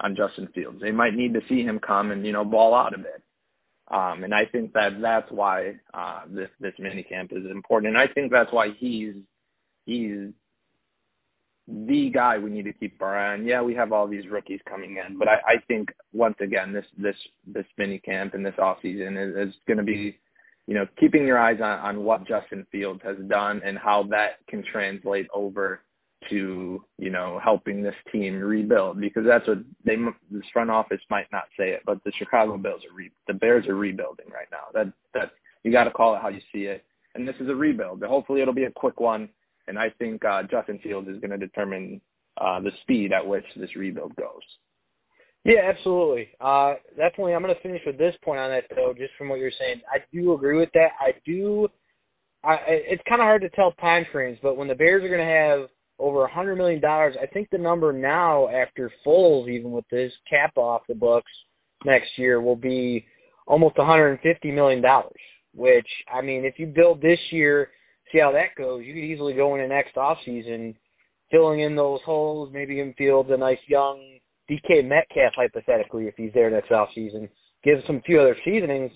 on 0.00 0.16
Justin 0.16 0.48
Fields. 0.54 0.80
They 0.80 0.92
might 0.92 1.14
need 1.14 1.34
to 1.34 1.40
see 1.48 1.62
him 1.62 1.78
come 1.78 2.10
and, 2.10 2.24
you 2.24 2.32
know, 2.32 2.44
ball 2.44 2.74
out 2.74 2.94
a 2.94 2.98
bit. 2.98 3.22
Um, 3.92 4.24
and 4.24 4.34
I 4.34 4.46
think 4.46 4.72
that 4.72 5.00
that's 5.02 5.30
why 5.30 5.74
uh, 5.92 6.22
this 6.26 6.48
this 6.60 6.72
mini 6.78 7.02
camp 7.02 7.30
is 7.32 7.44
important, 7.50 7.94
and 7.94 7.98
I 7.98 8.12
think 8.12 8.32
that's 8.32 8.50
why 8.50 8.70
he's 8.78 9.14
he's 9.84 10.30
the 11.68 12.10
guy 12.10 12.38
we 12.38 12.50
need 12.50 12.64
to 12.64 12.72
keep 12.72 13.00
our 13.02 13.16
eye 13.16 13.34
on. 13.34 13.44
Yeah, 13.44 13.60
we 13.60 13.74
have 13.74 13.92
all 13.92 14.08
these 14.08 14.26
rookies 14.28 14.60
coming 14.68 14.96
in, 14.96 15.18
but 15.18 15.28
I, 15.28 15.34
I 15.46 15.56
think 15.68 15.90
once 16.12 16.36
again 16.40 16.72
this 16.72 16.86
this 16.96 17.16
this 17.46 17.66
mini 17.76 17.98
camp 17.98 18.32
and 18.32 18.44
this 18.44 18.54
off 18.58 18.78
season 18.80 19.18
is, 19.18 19.48
is 19.48 19.54
going 19.66 19.76
to 19.76 19.84
be, 19.84 20.18
you 20.66 20.74
know, 20.74 20.86
keeping 20.98 21.26
your 21.26 21.38
eyes 21.38 21.60
on 21.60 21.78
on 21.80 22.02
what 22.02 22.26
Justin 22.26 22.66
Fields 22.72 23.00
has 23.04 23.16
done 23.28 23.60
and 23.62 23.76
how 23.78 24.04
that 24.04 24.38
can 24.48 24.64
translate 24.72 25.26
over 25.34 25.80
to 26.30 26.84
you 26.98 27.10
know 27.10 27.40
helping 27.42 27.82
this 27.82 27.94
team 28.10 28.40
rebuild 28.40 29.00
because 29.00 29.24
that's 29.26 29.46
what 29.46 29.58
they 29.84 29.96
this 30.30 30.44
front 30.52 30.70
office 30.70 31.00
might 31.10 31.30
not 31.32 31.44
say 31.58 31.70
it, 31.70 31.82
but 31.86 32.02
the 32.04 32.12
Chicago 32.12 32.56
Bears 32.56 32.82
are 32.90 32.94
re, 32.94 33.10
the 33.26 33.34
Bears 33.34 33.66
are 33.66 33.76
rebuilding 33.76 34.26
right 34.32 34.48
now. 34.50 34.66
That 34.74 34.92
that 35.14 35.32
you 35.62 35.72
got 35.72 35.84
to 35.84 35.90
call 35.90 36.14
it 36.14 36.22
how 36.22 36.28
you 36.28 36.40
see 36.52 36.64
it, 36.64 36.84
and 37.14 37.26
this 37.26 37.36
is 37.40 37.48
a 37.48 37.54
rebuild. 37.54 38.00
But 38.00 38.08
Hopefully, 38.08 38.40
it'll 38.40 38.54
be 38.54 38.64
a 38.64 38.70
quick 38.70 39.00
one, 39.00 39.28
and 39.68 39.78
I 39.78 39.90
think 39.90 40.24
uh, 40.24 40.42
Justin 40.44 40.78
Fields 40.82 41.08
is 41.08 41.18
going 41.18 41.30
to 41.30 41.38
determine 41.38 42.00
uh, 42.38 42.60
the 42.60 42.72
speed 42.82 43.12
at 43.12 43.26
which 43.26 43.44
this 43.56 43.76
rebuild 43.76 44.14
goes. 44.16 44.42
Yeah, 45.44 45.62
absolutely. 45.64 46.28
Uh, 46.40 46.74
definitely. 46.96 47.34
I'm 47.34 47.42
going 47.42 47.54
to 47.54 47.60
finish 47.60 47.82
with 47.84 47.98
this 47.98 48.14
point 48.22 48.38
on 48.38 48.50
that, 48.50 48.64
though, 48.74 48.94
just 48.96 49.12
from 49.18 49.28
what 49.28 49.40
you're 49.40 49.50
saying. 49.58 49.80
I 49.92 49.98
do 50.12 50.34
agree 50.34 50.56
with 50.56 50.70
that. 50.74 50.92
I 51.00 51.14
do. 51.26 51.68
I, 52.44 52.58
it's 52.66 53.02
kind 53.08 53.20
of 53.20 53.26
hard 53.26 53.42
to 53.42 53.48
tell 53.50 53.72
time 53.72 54.06
frames, 54.12 54.38
but 54.42 54.56
when 54.56 54.68
the 54.68 54.74
Bears 54.74 55.04
are 55.04 55.08
going 55.08 55.20
to 55.20 55.24
have 55.24 55.68
over 56.02 56.24
a 56.24 56.32
hundred 56.32 56.56
million 56.56 56.80
dollars, 56.80 57.16
I 57.20 57.26
think 57.26 57.48
the 57.50 57.58
number 57.58 57.92
now, 57.92 58.48
after 58.48 58.90
Foles, 59.06 59.48
even 59.48 59.70
with 59.70 59.88
this 59.90 60.12
cap 60.28 60.52
off 60.56 60.82
the 60.88 60.94
books 60.94 61.30
next 61.84 62.18
year, 62.18 62.40
will 62.40 62.56
be 62.56 63.06
almost 63.46 63.78
150 63.78 64.50
million 64.50 64.82
dollars. 64.82 65.20
Which 65.54 65.88
I 66.12 66.22
mean, 66.22 66.44
if 66.44 66.58
you 66.58 66.66
build 66.66 67.00
this 67.00 67.20
year, 67.30 67.70
see 68.10 68.18
how 68.18 68.32
that 68.32 68.54
goes. 68.56 68.84
You 68.84 68.94
could 68.94 69.04
easily 69.04 69.34
go 69.34 69.54
into 69.54 69.68
next 69.68 69.96
off 69.96 70.18
season 70.24 70.74
filling 71.32 71.60
in 71.60 71.74
those 71.74 72.00
holes, 72.04 72.50
maybe 72.52 72.74
even 72.74 72.94
field 72.94 73.30
a 73.30 73.36
nice 73.36 73.58
young 73.66 74.18
DK 74.50 74.86
Metcalf 74.86 75.32
hypothetically 75.34 76.06
if 76.06 76.14
he's 76.16 76.32
there 76.34 76.50
next 76.50 76.70
off 76.70 76.90
season. 76.94 77.28
Give 77.64 77.80
some 77.86 78.02
few 78.02 78.20
other 78.20 78.36
seasonings. 78.44 78.92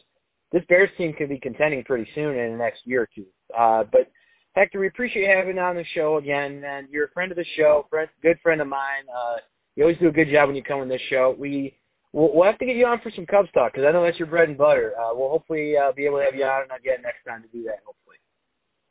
This 0.52 0.62
Bears 0.68 0.90
team 0.98 1.14
could 1.14 1.30
be 1.30 1.40
contending 1.40 1.82
pretty 1.84 2.08
soon 2.14 2.36
in 2.38 2.52
the 2.52 2.58
next 2.58 2.80
year 2.84 3.02
or 3.02 3.08
two. 3.14 3.26
Uh, 3.58 3.84
but 3.90 4.10
Hector, 4.56 4.80
we 4.80 4.86
appreciate 4.86 5.28
having 5.28 5.58
on 5.58 5.76
the 5.76 5.84
show 5.94 6.16
again, 6.16 6.64
and 6.64 6.88
you're 6.90 7.04
a 7.04 7.10
friend 7.10 7.30
of 7.30 7.36
the 7.36 7.44
show, 7.56 7.86
friend, 7.90 8.08
good 8.22 8.38
friend 8.42 8.62
of 8.62 8.66
mine. 8.66 9.04
Uh, 9.14 9.36
you 9.76 9.84
always 9.84 9.98
do 9.98 10.08
a 10.08 10.12
good 10.12 10.30
job 10.30 10.48
when 10.48 10.56
you 10.56 10.62
come 10.62 10.80
on 10.80 10.88
this 10.88 11.02
show. 11.10 11.36
We 11.38 11.76
we'll, 12.14 12.34
we'll 12.34 12.46
have 12.46 12.58
to 12.60 12.64
get 12.66 12.76
you 12.76 12.86
on 12.86 13.00
for 13.00 13.10
some 13.10 13.26
Cubs 13.26 13.50
talk 13.52 13.74
because 13.74 13.86
I 13.86 13.92
know 13.92 14.02
that's 14.02 14.18
your 14.18 14.28
bread 14.28 14.48
and 14.48 14.56
butter. 14.56 14.94
Uh, 14.98 15.10
we'll 15.12 15.28
hopefully 15.28 15.76
uh, 15.76 15.92
be 15.92 16.06
able 16.06 16.18
to 16.18 16.24
have 16.24 16.34
you 16.34 16.44
on 16.44 16.64
again 16.64 17.02
next 17.02 17.24
time 17.28 17.42
to 17.42 17.48
do 17.48 17.64
that. 17.64 17.80
Hopefully. 17.84 18.16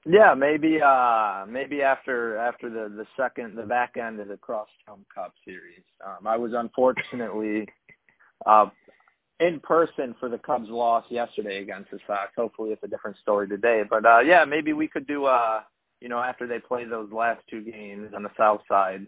Yeah, 0.08 0.36
maybe 0.36 0.80
uh 0.86 1.46
maybe 1.50 1.82
after 1.82 2.38
after 2.38 2.70
the 2.70 2.96
the 2.96 3.08
second 3.18 3.56
the 3.58 3.64
back 3.64 3.96
end 3.98 4.20
of 4.20 4.28
the 4.28 4.38
Crosstown 4.38 5.04
Cup 5.14 5.34
series. 5.44 5.82
Um 6.06 6.28
I 6.28 6.38
was 6.38 6.52
unfortunately 6.54 7.68
uh 8.46 8.68
in 9.40 9.60
person 9.60 10.16
for 10.20 10.30
the 10.30 10.38
Cubs 10.38 10.70
loss 10.70 11.04
yesterday 11.10 11.62
against 11.62 11.92
the 11.92 12.00
Sox. 12.08 12.32
Hopefully 12.38 12.72
it's 12.72 12.84
a 12.84 12.88
different 12.88 13.18
story 13.18 13.48
today. 13.48 13.84
But 13.90 14.06
uh 14.06 14.20
yeah, 14.20 14.46
maybe 14.46 14.74
we 14.74 14.88
could 14.88 15.08
do 15.08 15.26
uh 15.26 15.62
you 16.02 16.10
know 16.10 16.20
after 16.20 16.48
they 16.48 16.60
play 16.60 16.86
those 16.86 17.12
last 17.12 17.42
two 17.50 17.62
games 17.62 18.12
on 18.16 18.24
the 18.24 18.32
south 18.38 18.62
side 18.70 19.06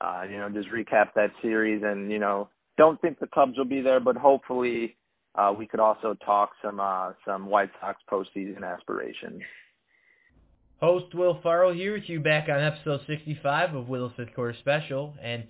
uh 0.00 0.24
you 0.28 0.36
know 0.36 0.48
just 0.48 0.68
recap 0.68 1.08
that 1.14 1.32
series 1.42 1.82
and 1.84 2.10
you 2.10 2.18
know 2.18 2.48
don't 2.76 3.00
think 3.00 3.18
the 3.18 3.28
Cubs 3.28 3.56
will 3.56 3.64
be 3.64 3.80
there 3.80 4.00
but 4.00 4.16
hopefully 4.16 4.96
uh 5.36 5.52
we 5.56 5.66
could 5.66 5.80
also 5.80 6.14
talk 6.24 6.50
some 6.62 6.78
uh 6.78 7.12
some 7.26 7.46
White 7.46 7.70
Sox 7.80 8.00
postseason 8.10 8.62
aspirations. 8.62 9.42
Host 10.78 11.14
Will 11.14 11.40
Farlow 11.42 11.72
here 11.72 11.94
with 11.94 12.06
you 12.06 12.20
back 12.20 12.50
on 12.50 12.60
episode 12.60 13.00
65 13.06 13.74
of 13.74 13.88
Will's 13.88 14.12
Fifth 14.14 14.34
Quarter 14.34 14.58
Special. 14.60 15.14
And 15.22 15.44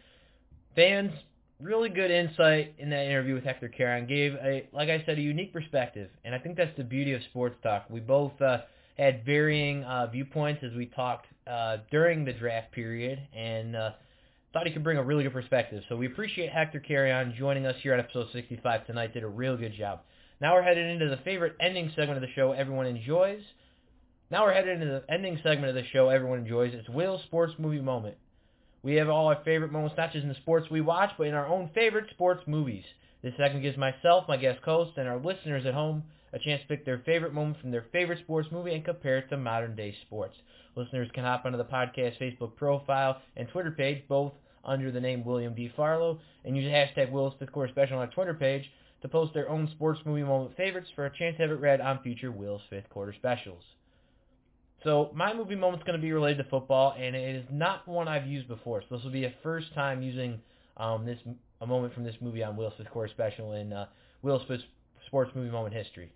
fans, 0.77 1.11
really 1.61 1.89
good 1.89 2.11
insight 2.11 2.75
in 2.79 2.91
that 2.91 3.05
interview 3.05 3.35
with 3.35 3.45
Hector 3.45 3.69
Carrion. 3.69 4.07
Gave, 4.07 4.35
a, 4.35 4.69
like 4.73 4.89
I 4.89 5.03
said, 5.07 5.19
a 5.19 5.21
unique 5.21 5.53
perspective. 5.53 6.11
And 6.25 6.35
I 6.35 6.39
think 6.39 6.57
that's 6.57 6.77
the 6.77 6.85
beauty 6.85 7.13
of 7.13 7.23
sports 7.31 7.57
talk. 7.63 7.87
We 7.91 8.01
both 8.01 8.41
uh, 8.41 8.59
had 8.99 9.25
varying 9.25 9.85
uh, 9.85 10.07
viewpoints 10.09 10.63
as 10.65 10.73
we 10.77 10.87
talked 10.87 11.27
uh, 11.47 11.79
during 11.91 12.25
the 12.25 12.33
draft 12.33 12.73
period 12.73 13.21
and 13.35 13.77
uh, 13.77 13.91
thought 14.53 14.67
he 14.67 14.73
could 14.73 14.85
bring 14.85 14.99
a 14.99 15.03
really 15.03 15.25
good 15.25 15.33
perspective. 15.33 15.83
So 15.89 15.97
we 15.97 16.07
appreciate 16.07 16.51
Hector 16.51 16.81
Carrion 16.81 17.35
joining 17.39 17.67
us 17.67 17.77
here 17.83 17.95
on 17.95 18.01
episode 18.01 18.29
65 18.33 18.87
tonight. 18.87 19.15
Did 19.15 19.23
a 19.23 19.29
real 19.29 19.57
good 19.57 19.75
job. 19.77 20.01
Now 20.41 20.55
we're 20.55 20.63
headed 20.63 20.87
into 20.87 21.09
the 21.09 21.23
favorite 21.23 21.57
ending 21.61 21.91
segment 21.97 22.17
of 22.17 22.23
the 22.23 22.33
show 22.35 22.53
everyone 22.53 22.87
enjoys– 22.87 23.43
now 24.31 24.45
we're 24.45 24.55
headed 24.55 24.81
into 24.81 24.87
the 24.87 25.13
ending 25.13 25.39
segment 25.43 25.69
of 25.69 25.77
the 25.77 25.89
show 25.93 26.09
everyone 26.09 26.41
enjoys. 26.41 26.75
It's 26.75 26.89
Will's 26.89 27.23
Sports 27.23 27.53
Movie 27.59 27.81
Moment. 27.81 28.17
We 28.83 28.95
have 28.97 29.09
all 29.09 29.27
our 29.27 29.43
favorite 29.45 29.73
moments, 29.73 29.97
not 29.97 30.13
just 30.13 30.23
in 30.23 30.29
the 30.29 30.35
sports 30.37 30.71
we 30.71 30.81
watch, 30.81 31.11
but 31.19 31.27
in 31.27 31.35
our 31.35 31.47
own 31.47 31.71
favorite 31.75 32.11
sports 32.11 32.43
movies. 32.47 32.85
This 33.23 33.35
segment 33.37 33.63
gives 33.63 33.77
myself, 33.77 34.29
my 34.29 34.37
guest 34.37 34.61
host, 34.65 34.93
and 34.97 35.09
our 35.09 35.19
listeners 35.19 35.67
at 35.67 35.75
home 35.75 36.05
a 36.33 36.39
chance 36.39 36.61
to 36.63 36.69
pick 36.69 36.85
their 36.85 36.99
favorite 37.07 37.33
moment 37.33 37.61
from 37.61 37.71
their 37.71 37.87
favorite 37.93 38.21
sports 38.21 38.49
movie 38.53 38.75
and 38.75 38.85
compare 38.85 39.19
it 39.19 39.29
to 39.31 39.37
modern 39.37 39.75
day 39.75 39.95
sports. 40.07 40.37
Listeners 40.77 41.09
can 41.15 41.25
hop 41.25 41.45
onto 41.45 41.59
the 41.59 41.65
podcast 41.65 42.19
Facebook 42.21 42.55
profile 42.57 43.21
and 43.37 43.49
Twitter 43.49 43.71
page, 43.71 44.03
both 44.09 44.33
under 44.65 44.91
the 44.91 45.01
name 45.01 45.25
William 45.25 45.55
D. 45.55 45.73
Farlow, 45.75 46.21
and 46.45 46.57
use 46.57 46.67
hashtag 46.67 47.11
Will's 47.11 47.35
Fifth 47.39 47.53
Quarter 47.53 47.73
Special 47.73 47.97
on 47.97 48.07
our 48.07 48.13
Twitter 48.13 48.35
page 48.35 48.71
to 49.03 49.09
post 49.09 49.33
their 49.35 49.49
own 49.49 49.69
sports 49.71 50.01
movie 50.05 50.23
moment 50.23 50.57
favorites 50.57 50.91
for 50.95 51.07
a 51.07 51.17
chance 51.17 51.37
to 51.37 51.43
have 51.43 51.51
it 51.51 51.61
read 51.61 51.81
on 51.81 52.03
future 52.03 52.31
Will's 52.31 52.63
Fifth 52.69 52.91
Quarter 52.91 53.15
Specials. 53.15 53.63
So 54.87 55.11
my 55.13 55.35
movie 55.35 55.57
moment 55.57 55.83
is 55.83 55.85
going 55.85 55.99
to 55.99 56.03
be 56.03 56.13
related 56.13 56.45
to 56.45 56.49
football, 56.49 56.95
and 56.97 57.17
it 57.17 57.35
is 57.35 57.45
not 57.51 57.89
one 57.89 58.07
I've 58.07 58.29
used 58.29 58.47
before. 58.47 58.83
So 58.83 58.95
this 58.95 59.05
will 59.05 59.11
be 59.11 59.25
a 59.25 59.35
first 59.43 59.75
time 59.75 60.01
using 60.01 60.39
um, 60.77 61.05
this 61.05 61.19
a 61.61 61.67
moment 61.67 61.93
from 61.93 62.05
this 62.05 62.15
movie 62.21 62.45
on 62.45 62.57
Will's 62.57 62.73
Fifth 62.79 62.91
Quarter 62.91 63.13
Special 63.13 63.55
in 63.55 63.73
uh, 63.73 63.87
Will's 64.23 64.43
Sports 65.09 65.33
Movie 65.35 65.51
Moment 65.51 65.75
history. 65.75 66.13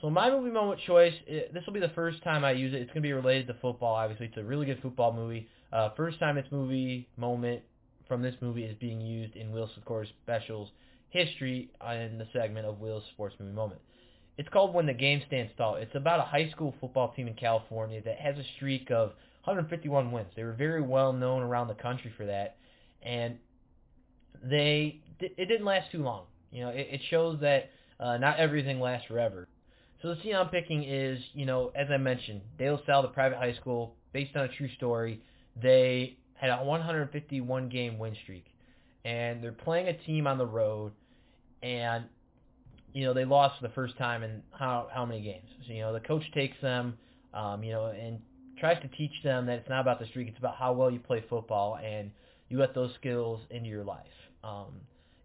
So 0.00 0.08
my 0.08 0.30
movie 0.30 0.50
moment 0.50 0.80
choice, 0.86 1.12
it, 1.26 1.52
this 1.52 1.62
will 1.66 1.74
be 1.74 1.80
the 1.80 1.90
first 1.90 2.22
time 2.24 2.42
I 2.42 2.52
use 2.52 2.72
it. 2.72 2.78
It's 2.78 2.88
going 2.88 3.02
to 3.02 3.06
be 3.06 3.12
related 3.12 3.46
to 3.48 3.54
football, 3.60 3.94
obviously. 3.94 4.26
It's 4.28 4.36
a 4.38 4.44
really 4.44 4.64
good 4.64 4.80
football 4.80 5.12
movie. 5.12 5.46
Uh, 5.70 5.90
first 5.94 6.18
time 6.20 6.38
its 6.38 6.50
movie 6.50 7.06
moment 7.18 7.60
from 8.06 8.22
this 8.22 8.34
movie 8.40 8.64
is 8.64 8.74
being 8.80 9.02
used 9.02 9.36
in 9.36 9.52
Will's 9.52 9.72
Fifth 9.74 9.84
Quarter 9.84 10.08
Special's 10.24 10.70
history 11.10 11.70
in 11.86 12.16
the 12.16 12.26
segment 12.32 12.64
of 12.64 12.80
Will's 12.80 13.04
Sports 13.12 13.34
Movie 13.38 13.52
Moment. 13.52 13.82
It's 14.38 14.48
called 14.50 14.72
When 14.72 14.86
the 14.86 14.94
Game 14.94 15.20
Stands 15.26 15.52
Tall. 15.58 15.74
It's 15.74 15.94
about 15.96 16.20
a 16.20 16.22
high 16.22 16.48
school 16.50 16.72
football 16.80 17.12
team 17.12 17.26
in 17.26 17.34
California 17.34 18.00
that 18.04 18.18
has 18.18 18.36
a 18.38 18.44
streak 18.56 18.88
of 18.92 19.08
151 19.44 20.12
wins. 20.12 20.28
They 20.36 20.44
were 20.44 20.52
very 20.52 20.80
well 20.80 21.12
known 21.12 21.42
around 21.42 21.66
the 21.66 21.74
country 21.74 22.12
for 22.16 22.24
that, 22.24 22.56
and 23.02 23.36
they 24.42 25.00
it 25.20 25.48
didn't 25.48 25.64
last 25.64 25.90
too 25.90 26.04
long. 26.04 26.26
You 26.52 26.62
know, 26.62 26.68
it, 26.68 26.86
it 26.92 27.00
shows 27.10 27.40
that 27.40 27.70
uh, 27.98 28.16
not 28.18 28.38
everything 28.38 28.78
lasts 28.78 29.08
forever. 29.08 29.48
So 30.00 30.14
the 30.14 30.22
scene 30.22 30.36
I'm 30.36 30.48
picking 30.48 30.84
is, 30.84 31.18
you 31.34 31.44
know, 31.44 31.72
as 31.74 31.88
I 31.90 31.96
mentioned, 31.96 32.40
De 32.58 32.70
La 32.70 32.78
Salle, 32.86 33.02
the 33.02 33.08
private 33.08 33.38
high 33.38 33.54
school, 33.54 33.96
based 34.12 34.36
on 34.36 34.44
a 34.44 34.48
true 34.48 34.68
story. 34.76 35.20
They 35.60 36.16
had 36.34 36.50
a 36.50 36.64
151 36.64 37.68
game 37.68 37.98
win 37.98 38.14
streak, 38.22 38.46
and 39.04 39.42
they're 39.42 39.50
playing 39.50 39.88
a 39.88 39.98
team 40.06 40.28
on 40.28 40.38
the 40.38 40.46
road, 40.46 40.92
and 41.60 42.04
you 42.92 43.04
know, 43.04 43.14
they 43.14 43.24
lost 43.24 43.60
for 43.60 43.68
the 43.68 43.74
first 43.74 43.96
time 43.98 44.22
in 44.22 44.42
how 44.50 44.88
how 44.92 45.04
many 45.04 45.20
games. 45.22 45.48
So, 45.66 45.72
you 45.72 45.80
know, 45.80 45.92
the 45.92 46.00
coach 46.00 46.24
takes 46.34 46.56
them, 46.60 46.96
um, 47.34 47.62
you 47.62 47.72
know, 47.72 47.86
and 47.86 48.18
tries 48.58 48.80
to 48.82 48.88
teach 48.88 49.12
them 49.22 49.46
that 49.46 49.58
it's 49.58 49.68
not 49.68 49.80
about 49.80 50.00
the 50.00 50.06
streak, 50.06 50.28
it's 50.28 50.38
about 50.38 50.56
how 50.56 50.72
well 50.72 50.90
you 50.90 50.98
play 50.98 51.24
football 51.28 51.76
and 51.76 52.10
you 52.48 52.58
let 52.58 52.74
those 52.74 52.90
skills 52.98 53.40
into 53.50 53.68
your 53.68 53.84
life. 53.84 54.06
Um, 54.42 54.72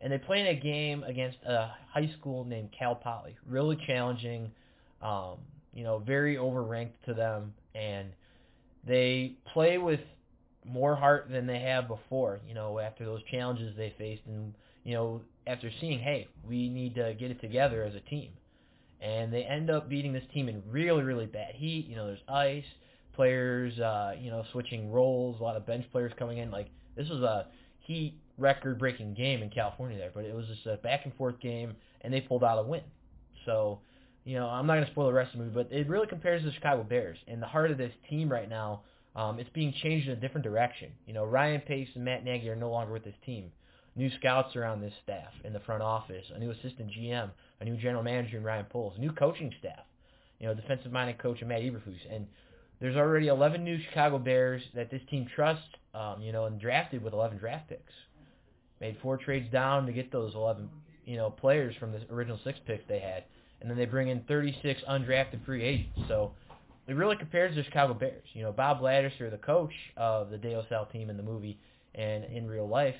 and 0.02 0.12
they 0.12 0.18
play 0.18 0.42
in 0.42 0.48
a 0.48 0.56
game 0.56 1.04
against 1.04 1.38
a 1.48 1.72
high 1.92 2.12
school 2.20 2.44
named 2.44 2.70
Cal 2.78 2.96
Poly, 2.96 3.36
really 3.48 3.78
challenging, 3.88 4.52
um, 5.02 5.38
you 5.74 5.84
know, 5.84 6.00
very 6.00 6.36
overranked 6.36 7.02
to 7.06 7.14
them, 7.14 7.54
and 7.74 8.10
they 8.86 9.34
play 9.54 9.78
with 9.78 10.02
more 10.66 10.96
heart 10.96 11.28
than 11.32 11.48
they 11.48 11.60
have 11.60 11.88
before. 11.88 12.42
You 12.46 12.54
know, 12.54 12.80
after 12.80 13.06
those 13.06 13.22
challenges 13.32 13.74
they 13.78 13.94
faced, 13.98 14.24
and 14.28 14.54
you 14.84 14.94
know, 14.94 15.22
after 15.48 15.70
seeing, 15.80 16.00
hey, 16.00 16.28
we 16.48 16.70
need 16.70 16.96
to 16.96 17.14
get 17.14 17.32
it 17.32 17.42
together 17.42 17.84
as 17.84 17.96
a 17.96 18.00
team. 18.02 18.30
And 19.02 19.34
they 19.34 19.44
end 19.44 19.70
up 19.70 19.90
beating 19.90 20.14
this 20.14 20.24
team 20.34 20.48
in 20.48 20.64
really, 20.70 21.04
really 21.04 21.26
bad 21.26 21.56
heat. 21.56 21.88
You 21.88 21.96
know, 21.96 22.08
there's 22.08 22.20
ice, 22.30 22.64
players, 23.14 23.78
uh, 23.80 24.14
you 24.20 24.32
know, 24.32 24.44
switching 24.52 24.92
roles, 24.92 25.40
a 25.40 25.44
lot 25.44 25.58
of 25.58 25.66
bench 25.66 25.86
players 25.92 26.14
coming 26.18 26.38
in. 26.38 26.52
Like, 26.52 26.68
this 26.96 27.10
was 27.10 27.22
a 27.22 27.48
heat 27.80 28.18
record-breaking 28.38 29.14
game 29.14 29.44
in 29.44 29.50
California 29.50 29.98
there, 29.98 30.12
but 30.14 30.24
it 30.24 30.34
was 30.34 30.46
just 30.48 30.66
a 30.66 30.78
back-and-forth 30.78 31.40
game, 31.42 31.76
and 32.02 32.14
they 32.14 32.22
pulled 32.22 32.44
out 32.44 32.60
a 32.60 32.64
win. 32.64 32.82
So, 33.46 33.80
you 34.24 34.36
know, 34.36 34.48
I'm 34.48 34.66
not 34.66 34.76
going 34.76 34.86
to 34.86 34.92
spoil 34.92 35.08
the 35.08 35.14
rest 35.14 35.34
of 35.34 35.40
the 35.40 35.46
movie, 35.46 35.56
but 35.56 35.72
it 35.72 35.90
really 35.90 36.08
compares 36.08 36.42
to 36.42 36.48
the 36.48 36.54
Chicago 36.54 36.84
Bears. 36.84 37.18
And 37.28 37.42
the 37.42 37.48
heart 37.48 37.72
of 37.72 37.78
this 37.78 37.94
team 38.10 38.32
right 38.32 38.50
now, 38.50 38.84
um, 39.18 39.38
it's 39.38 39.50
being 39.50 39.74
changed 39.84 40.08
in 40.08 40.14
a 40.14 40.20
different 40.20 40.46
direction. 40.46 40.92
You 41.06 41.14
know, 41.14 41.26
Ryan 41.26 41.62
Pace 41.62 41.90
and 41.96 42.06
Matt 42.06 42.24
Nagy 42.24 42.50
are 42.50 42.56
no 42.56 42.72
longer 42.72 42.94
with 42.94 43.04
this 43.04 43.16
team 43.26 43.52
new 43.96 44.10
scouts 44.20 44.56
around 44.56 44.82
this 44.82 44.94
staff 45.04 45.32
in 45.44 45.54
the 45.54 45.60
front 45.62 45.84
office, 45.84 46.26
a 46.34 46.40
new 46.40 46.52
assistant 46.52 46.90
GM, 46.92 47.30
a 47.60 47.66
new 47.66 47.78
general 47.78 48.04
manager 48.04 48.38
in 48.38 48.44
Ryan 48.44 48.66
Poles, 48.66 48.94
a 48.98 49.00
new 49.00 49.12
coaching 49.12 49.54
staff, 49.60 49.86
you 50.40 50.48
know, 50.48 50.54
defensive-minded 50.54 51.20
coach 51.20 51.42
in 51.42 51.48
Matt 51.48 51.62
Eberflus. 51.62 52.00
And 52.12 52.28
there's 52.80 52.96
already 52.96 53.28
11 53.28 53.64
new 53.64 53.80
Chicago 53.90 54.18
Bears 54.18 54.62
that 54.76 54.90
this 54.90 55.02
team 55.10 55.28
trusts, 55.36 55.64
um, 55.94 56.22
you 56.22 56.32
know, 56.32 56.46
and 56.46 56.60
drafted 56.60 57.04
with 57.04 57.14
11 57.14 57.38
draft 57.38 57.70
picks. 57.70 57.94
Made 58.82 58.98
four 59.02 59.18
trades 59.18 59.50
down 59.52 59.86
to 59.86 59.94
get 59.94 60.12
those 60.12 60.34
11, 60.36 60.68
you 61.06 61.16
know, 61.16 61.30
players 61.30 61.76
from 61.80 61.92
the 61.92 62.02
original 62.12 62.40
six 62.44 62.60
picks 62.66 62.84
they 62.90 63.00
had. 63.00 63.24
And 63.62 63.70
then 63.70 63.78
they 63.78 63.86
bring 63.86 64.10
in 64.10 64.22
36 64.28 64.82
undrafted 64.90 65.46
free 65.46 65.64
agents. 65.64 66.00
So 66.10 66.34
it 66.88 66.96
really 66.96 67.16
compares 67.16 67.52
to 67.52 67.62
the 67.62 67.64
Chicago 67.64 67.94
Bears. 67.94 68.26
You 68.34 68.42
know, 68.44 68.52
Bob 68.52 68.82
Ladouceur, 68.82 69.32
the 69.32 69.38
coach 69.38 69.74
of 69.96 70.32
the 70.32 70.38
De 70.38 70.62
Salle 70.68 70.88
team 70.92 71.10
in 71.10 71.16
the 71.16 71.24
movie 71.24 71.58
and 71.96 72.26
in 72.26 72.48
real 72.48 72.68
life, 72.68 72.96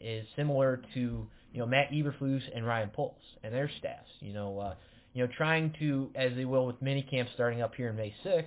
is 0.00 0.26
similar 0.36 0.82
to 0.94 1.00
you 1.52 1.58
know 1.58 1.66
Matt 1.66 1.90
Eberflus 1.90 2.42
and 2.54 2.66
Ryan 2.66 2.90
Poles 2.90 3.22
and 3.42 3.54
their 3.54 3.70
staffs. 3.78 4.10
You 4.20 4.32
know, 4.32 4.58
uh, 4.58 4.74
you 5.14 5.26
know, 5.26 5.32
trying 5.36 5.74
to, 5.80 6.10
as 6.14 6.32
they 6.36 6.44
will 6.44 6.66
with 6.66 6.80
mini 6.80 7.02
camp 7.02 7.28
starting 7.34 7.62
up 7.62 7.74
here 7.74 7.88
in 7.88 7.96
May 7.96 8.14
6th, 8.24 8.44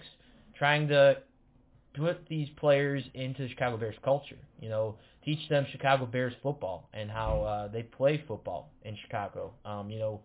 trying 0.58 0.88
to 0.90 1.18
put 1.96 2.28
these 2.30 2.48
players 2.58 3.04
into 3.14 3.50
Chicago 3.50 3.78
Bears 3.78 3.96
culture. 4.04 4.38
You 4.60 4.70
know, 4.70 4.96
teach 5.26 5.50
them 5.50 5.66
Chicago 5.72 6.06
Bears 6.06 6.34
football 6.42 6.90
and 6.94 7.10
how 7.10 7.42
uh, 7.42 7.68
they 7.68 7.84
play 7.84 8.24
football 8.28 8.72
in 8.84 8.96
Chicago. 9.04 9.54
Um, 9.66 9.90
you 9.90 10.00
know, 10.00 10.22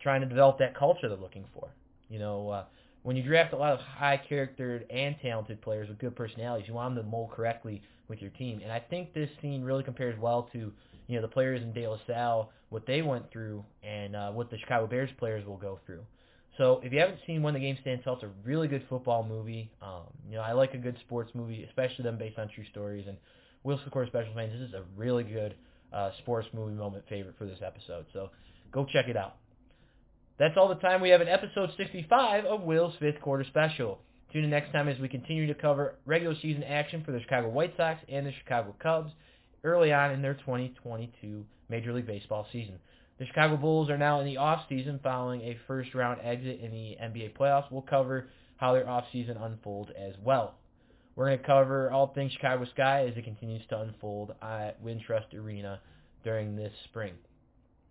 trying 0.00 0.22
to 0.22 0.26
develop 0.26 0.58
that 0.58 0.76
culture 0.76 1.08
they're 1.08 1.18
looking 1.18 1.44
for. 1.52 1.68
You 2.08 2.18
know, 2.18 2.48
uh, 2.48 2.64
when 3.02 3.16
you 3.16 3.22
draft 3.22 3.52
a 3.52 3.56
lot 3.56 3.72
of 3.72 3.80
high 3.80 4.20
charactered 4.28 4.86
and 4.90 5.16
talented 5.22 5.60
players 5.60 5.88
with 5.88 5.98
good 5.98 6.14
personalities, 6.14 6.68
you 6.68 6.74
want 6.74 6.94
them 6.94 7.04
to 7.04 7.10
mold 7.10 7.30
correctly 7.32 7.82
with 8.08 8.20
your 8.20 8.30
team. 8.32 8.60
And 8.62 8.70
I 8.72 8.78
think 8.78 9.12
this 9.12 9.30
scene 9.40 9.62
really 9.62 9.82
compares 9.82 10.18
well 10.18 10.48
to 10.52 10.72
you 11.08 11.16
know 11.16 11.22
the 11.22 11.28
players 11.28 11.62
in 11.62 11.72
De 11.72 11.86
La 11.86 11.98
Salle, 12.06 12.50
what 12.70 12.86
they 12.86 13.02
went 13.02 13.30
through, 13.32 13.64
and 13.82 14.14
uh, 14.14 14.30
what 14.30 14.50
the 14.50 14.58
Chicago 14.58 14.86
Bears 14.86 15.10
players 15.18 15.44
will 15.46 15.56
go 15.56 15.78
through. 15.84 16.02
So 16.58 16.80
if 16.84 16.92
you 16.92 17.00
haven't 17.00 17.18
seen 17.26 17.42
When 17.42 17.54
the 17.54 17.60
Game 17.60 17.78
Stands 17.80 18.04
Tall, 18.04 18.14
it's 18.14 18.24
a 18.24 18.30
really 18.44 18.68
good 18.68 18.84
football 18.88 19.24
movie. 19.26 19.70
Um, 19.80 20.04
you 20.28 20.36
know, 20.36 20.42
I 20.42 20.52
like 20.52 20.74
a 20.74 20.78
good 20.78 20.96
sports 21.00 21.30
movie, 21.34 21.64
especially 21.64 22.04
them 22.04 22.18
based 22.18 22.38
on 22.38 22.48
true 22.54 22.64
stories. 22.70 23.06
And 23.08 23.16
Will's 23.64 23.80
Fifth 23.80 23.92
Quarter 23.92 24.08
Special 24.08 24.34
fans, 24.34 24.52
this 24.52 24.68
is 24.68 24.74
a 24.74 24.82
really 24.96 25.24
good 25.24 25.54
uh, 25.92 26.10
sports 26.18 26.46
movie 26.52 26.74
moment 26.74 27.04
favorite 27.08 27.36
for 27.38 27.46
this 27.46 27.58
episode. 27.64 28.04
So 28.12 28.30
go 28.70 28.86
check 28.92 29.08
it 29.08 29.16
out. 29.16 29.36
That's 30.42 30.56
all 30.56 30.66
the 30.66 30.74
time 30.74 31.00
we 31.00 31.10
have 31.10 31.20
in 31.20 31.28
episode 31.28 31.70
65 31.76 32.46
of 32.46 32.62
Will's 32.62 32.94
Fifth 32.98 33.20
Quarter 33.20 33.44
Special. 33.44 34.00
Tune 34.32 34.42
in 34.42 34.50
next 34.50 34.72
time 34.72 34.88
as 34.88 34.98
we 34.98 35.08
continue 35.08 35.46
to 35.46 35.54
cover 35.54 35.94
regular 36.04 36.34
season 36.42 36.64
action 36.64 37.04
for 37.04 37.12
the 37.12 37.20
Chicago 37.20 37.48
White 37.48 37.74
Sox 37.76 38.00
and 38.08 38.26
the 38.26 38.32
Chicago 38.32 38.74
Cubs 38.82 39.12
early 39.62 39.92
on 39.92 40.10
in 40.10 40.20
their 40.20 40.34
2022 40.34 41.44
Major 41.68 41.92
League 41.92 42.08
Baseball 42.08 42.44
season. 42.50 42.80
The 43.20 43.26
Chicago 43.26 43.56
Bulls 43.56 43.88
are 43.88 43.96
now 43.96 44.18
in 44.18 44.26
the 44.26 44.38
off-season 44.38 44.98
following 45.04 45.42
a 45.42 45.56
first-round 45.68 46.18
exit 46.24 46.58
in 46.60 46.72
the 46.72 46.96
NBA 47.00 47.38
playoffs. 47.38 47.70
We'll 47.70 47.82
cover 47.82 48.28
how 48.56 48.72
their 48.72 48.88
off-season 48.88 49.36
unfolds 49.36 49.92
as 49.96 50.14
well. 50.24 50.56
We're 51.14 51.26
going 51.26 51.38
to 51.38 51.46
cover 51.46 51.92
all 51.92 52.08
things 52.08 52.32
Chicago 52.32 52.66
Sky 52.74 53.06
as 53.06 53.16
it 53.16 53.22
continues 53.22 53.62
to 53.68 53.78
unfold 53.78 54.34
at 54.42 54.82
Wintrust 54.84 55.34
Arena 55.34 55.78
during 56.24 56.56
this 56.56 56.72
spring. 56.86 57.12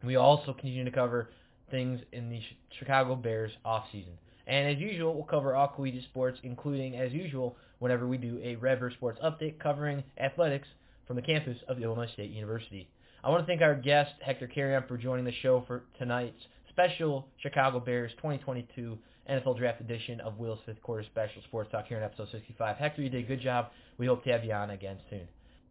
We 0.04 0.18
also 0.18 0.52
continue 0.52 0.84
to 0.84 0.92
cover 0.92 1.30
things 1.72 2.00
in 2.12 2.30
the 2.30 2.40
Chicago 2.78 3.16
Bears 3.16 3.52
off-season. 3.66 4.14
And 4.48 4.76
as 4.76 4.82
usual, 4.82 5.14
we'll 5.14 5.24
cover 5.24 5.56
all 5.56 5.70
collegiate 5.70 6.04
sports, 6.06 6.38
including, 6.44 6.96
as 6.96 7.12
usual, 7.12 7.56
whenever 7.80 8.08
we 8.08 8.18
do 8.18 8.40
a 8.44 8.56
Redbird 8.58 8.94
Sports 8.94 9.20
update 9.24 9.60
covering 9.60 10.04
athletics 10.20 10.68
from 11.08 11.16
the 11.16 11.22
campus 11.22 11.58
of 11.68 11.82
Illinois 11.82 12.10
State 12.14 12.32
University. 12.32 12.88
I 13.24 13.30
want 13.30 13.44
to 13.44 13.48
thank 13.48 13.62
our 13.62 13.76
guest, 13.76 14.12
Hector 14.22 14.48
Carrion, 14.48 14.84
for 14.88 14.98
joining 14.98 15.26
the 15.26 15.34
show 15.42 15.64
for 15.68 15.84
tonight's 15.98 16.42
special 16.70 17.28
Chicago 17.42 17.80
Bears 17.80 18.12
2022 18.18 18.98
NFL 19.30 19.58
Draft 19.58 19.82
edition 19.82 20.20
of 20.22 20.38
Will's 20.38 20.60
Fifth 20.66 20.82
Quarter 20.82 21.04
Special 21.04 21.42
Sports 21.44 21.72
Talk 21.72 21.88
here 21.88 21.98
in 21.98 22.04
episode 22.04 22.30
65. 22.32 22.78
Hector, 22.78 23.02
you 23.02 23.10
did 23.10 23.24
a 23.24 23.28
good 23.28 23.42
job. 23.42 23.68
We 23.98 24.08
hope 24.08 24.24
to 24.24 24.32
have 24.32 24.44
you 24.44 24.54
on 24.54 24.72
again 24.72 24.98
soon. 25.10 25.28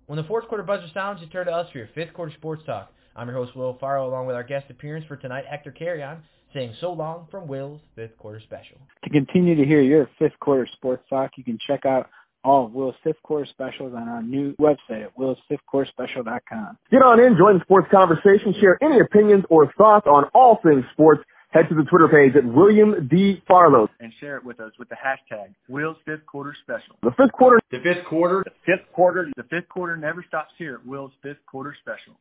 When 0.07 0.17
the 0.17 0.25
fourth 0.25 0.49
quarter 0.49 0.65
buzzer 0.65 0.89
sounds, 0.95 1.21
you 1.21 1.27
turn 1.29 1.47
to 1.47 1.53
us 1.53 1.71
for 1.71 1.79
your 1.79 1.89
fifth 1.95 2.15
quarter 2.15 2.33
sports 2.37 2.63
talk. 2.67 2.93
I'm 3.17 3.29
your 3.29 3.37
host, 3.37 3.57
Will 3.57 3.77
Farlow, 3.81 4.09
along 4.09 4.27
with 4.27 4.37
our 4.37 4.43
guest 4.45 4.67
appearance 4.71 5.05
for 5.07 5.17
tonight, 5.17 5.45
Hector 5.49 5.73
Carrion, 5.73 6.19
saying 6.55 6.75
so 6.81 6.93
long 6.93 7.27
from 7.31 7.49
Will's 7.49 7.81
Fifth 7.95 8.17
Quarter 8.19 8.41
Special. 8.41 8.77
To 9.05 9.11
continue 9.11 9.57
to 9.57 9.65
hear 9.65 9.81
your 9.81 10.09
fifth 10.19 10.39
quarter 10.41 10.67
sports 10.73 11.03
talk, 11.11 11.33
you 11.37 11.45
can 11.45 11.59
check 11.67 11.85
out 11.85 12.09
all 12.43 12.67
of 12.67 12.73
Will's 12.73 12.95
fifth 13.05 13.23
quarter 13.23 13.47
specials 13.47 13.93
on 13.95 14.09
our 14.09 14.23
new 14.23 14.55
website 14.57 15.05
at 15.05 15.17
willsfifthquarterspecial.com. 15.19 16.79
Get 16.91 17.03
on 17.03 17.21
in, 17.21 17.37
join 17.37 17.59
the 17.59 17.65
sports 17.65 17.89
conversation, 17.91 18.55
share 18.61 18.79
any 18.83 19.01
opinions 19.01 19.45
or 19.51 19.71
thoughts 19.77 20.07
on 20.07 20.25
all 20.35 20.59
things 20.63 20.85
sports. 20.93 21.23
Head 21.53 21.69
to 21.69 21.75
the 21.75 21.83
Twitter 21.83 22.07
page 22.07 22.37
at 22.37 22.45
William 22.45 23.09
D. 23.09 23.43
Farlow. 23.49 23.89
And 23.99 24.13
share 24.21 24.37
it 24.37 24.45
with 24.45 24.61
us 24.61 24.71
with 24.79 24.89
the 24.89 24.95
hashtag 24.95 25.53
Will's 25.69 25.97
Fifth 26.07 26.25
Quarter 26.25 26.55
Special. 26.63 26.95
The 27.03 27.11
fifth 27.11 27.33
quarter. 27.33 27.59
The 27.73 27.81
fifth 27.81 28.05
quarter. 28.07 28.45
The 28.45 28.53
fifth 28.65 28.93
quarter. 28.93 29.29
The 29.37 29.43
fifth 29.43 29.69
quarter 29.69 29.97
never 29.97 30.25
stops 30.29 30.53
here 30.59 30.75
at 30.77 30.87
Will's 30.87 31.11
Fifth 31.25 31.45
Quarter 31.51 31.75
Special. 31.83 32.15